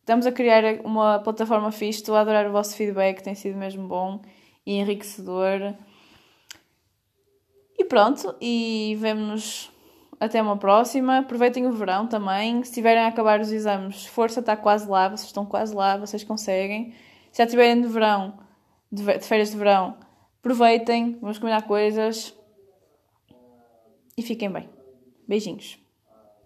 estamos 0.00 0.26
a 0.26 0.32
criar 0.32 0.80
uma 0.84 1.20
plataforma 1.20 1.70
fixe, 1.70 2.00
estou 2.00 2.16
a 2.16 2.22
adorar 2.22 2.48
o 2.48 2.52
vosso 2.52 2.74
feedback, 2.74 3.22
tem 3.22 3.36
sido 3.36 3.56
mesmo 3.56 3.86
bom 3.86 4.20
e 4.64 4.78
enriquecedor. 4.78 5.74
E 7.78 7.84
pronto, 7.84 8.34
e 8.40 8.96
vemo-nos 8.98 9.75
até 10.18 10.40
uma 10.40 10.56
próxima. 10.56 11.18
Aproveitem 11.18 11.66
o 11.66 11.72
verão 11.72 12.06
também. 12.06 12.62
Se 12.64 12.72
tiverem 12.72 13.02
a 13.02 13.08
acabar 13.08 13.40
os 13.40 13.50
exames, 13.50 14.06
força, 14.06 14.40
está 14.40 14.56
quase 14.56 14.88
lá. 14.88 15.08
Vocês 15.08 15.26
estão 15.26 15.46
quase 15.46 15.74
lá, 15.74 15.96
vocês 15.96 16.24
conseguem. 16.24 16.92
Se 17.30 17.42
já 17.42 17.46
tiverem 17.46 17.80
de 17.80 17.88
verão, 17.88 18.38
de, 18.90 19.02
férias 19.20 19.50
de 19.50 19.56
verão, 19.56 19.96
aproveitem. 20.38 21.18
Vamos 21.20 21.38
combinar 21.38 21.62
coisas. 21.62 22.34
E 24.16 24.22
fiquem 24.22 24.50
bem. 24.50 24.68
Beijinhos. 25.28 25.85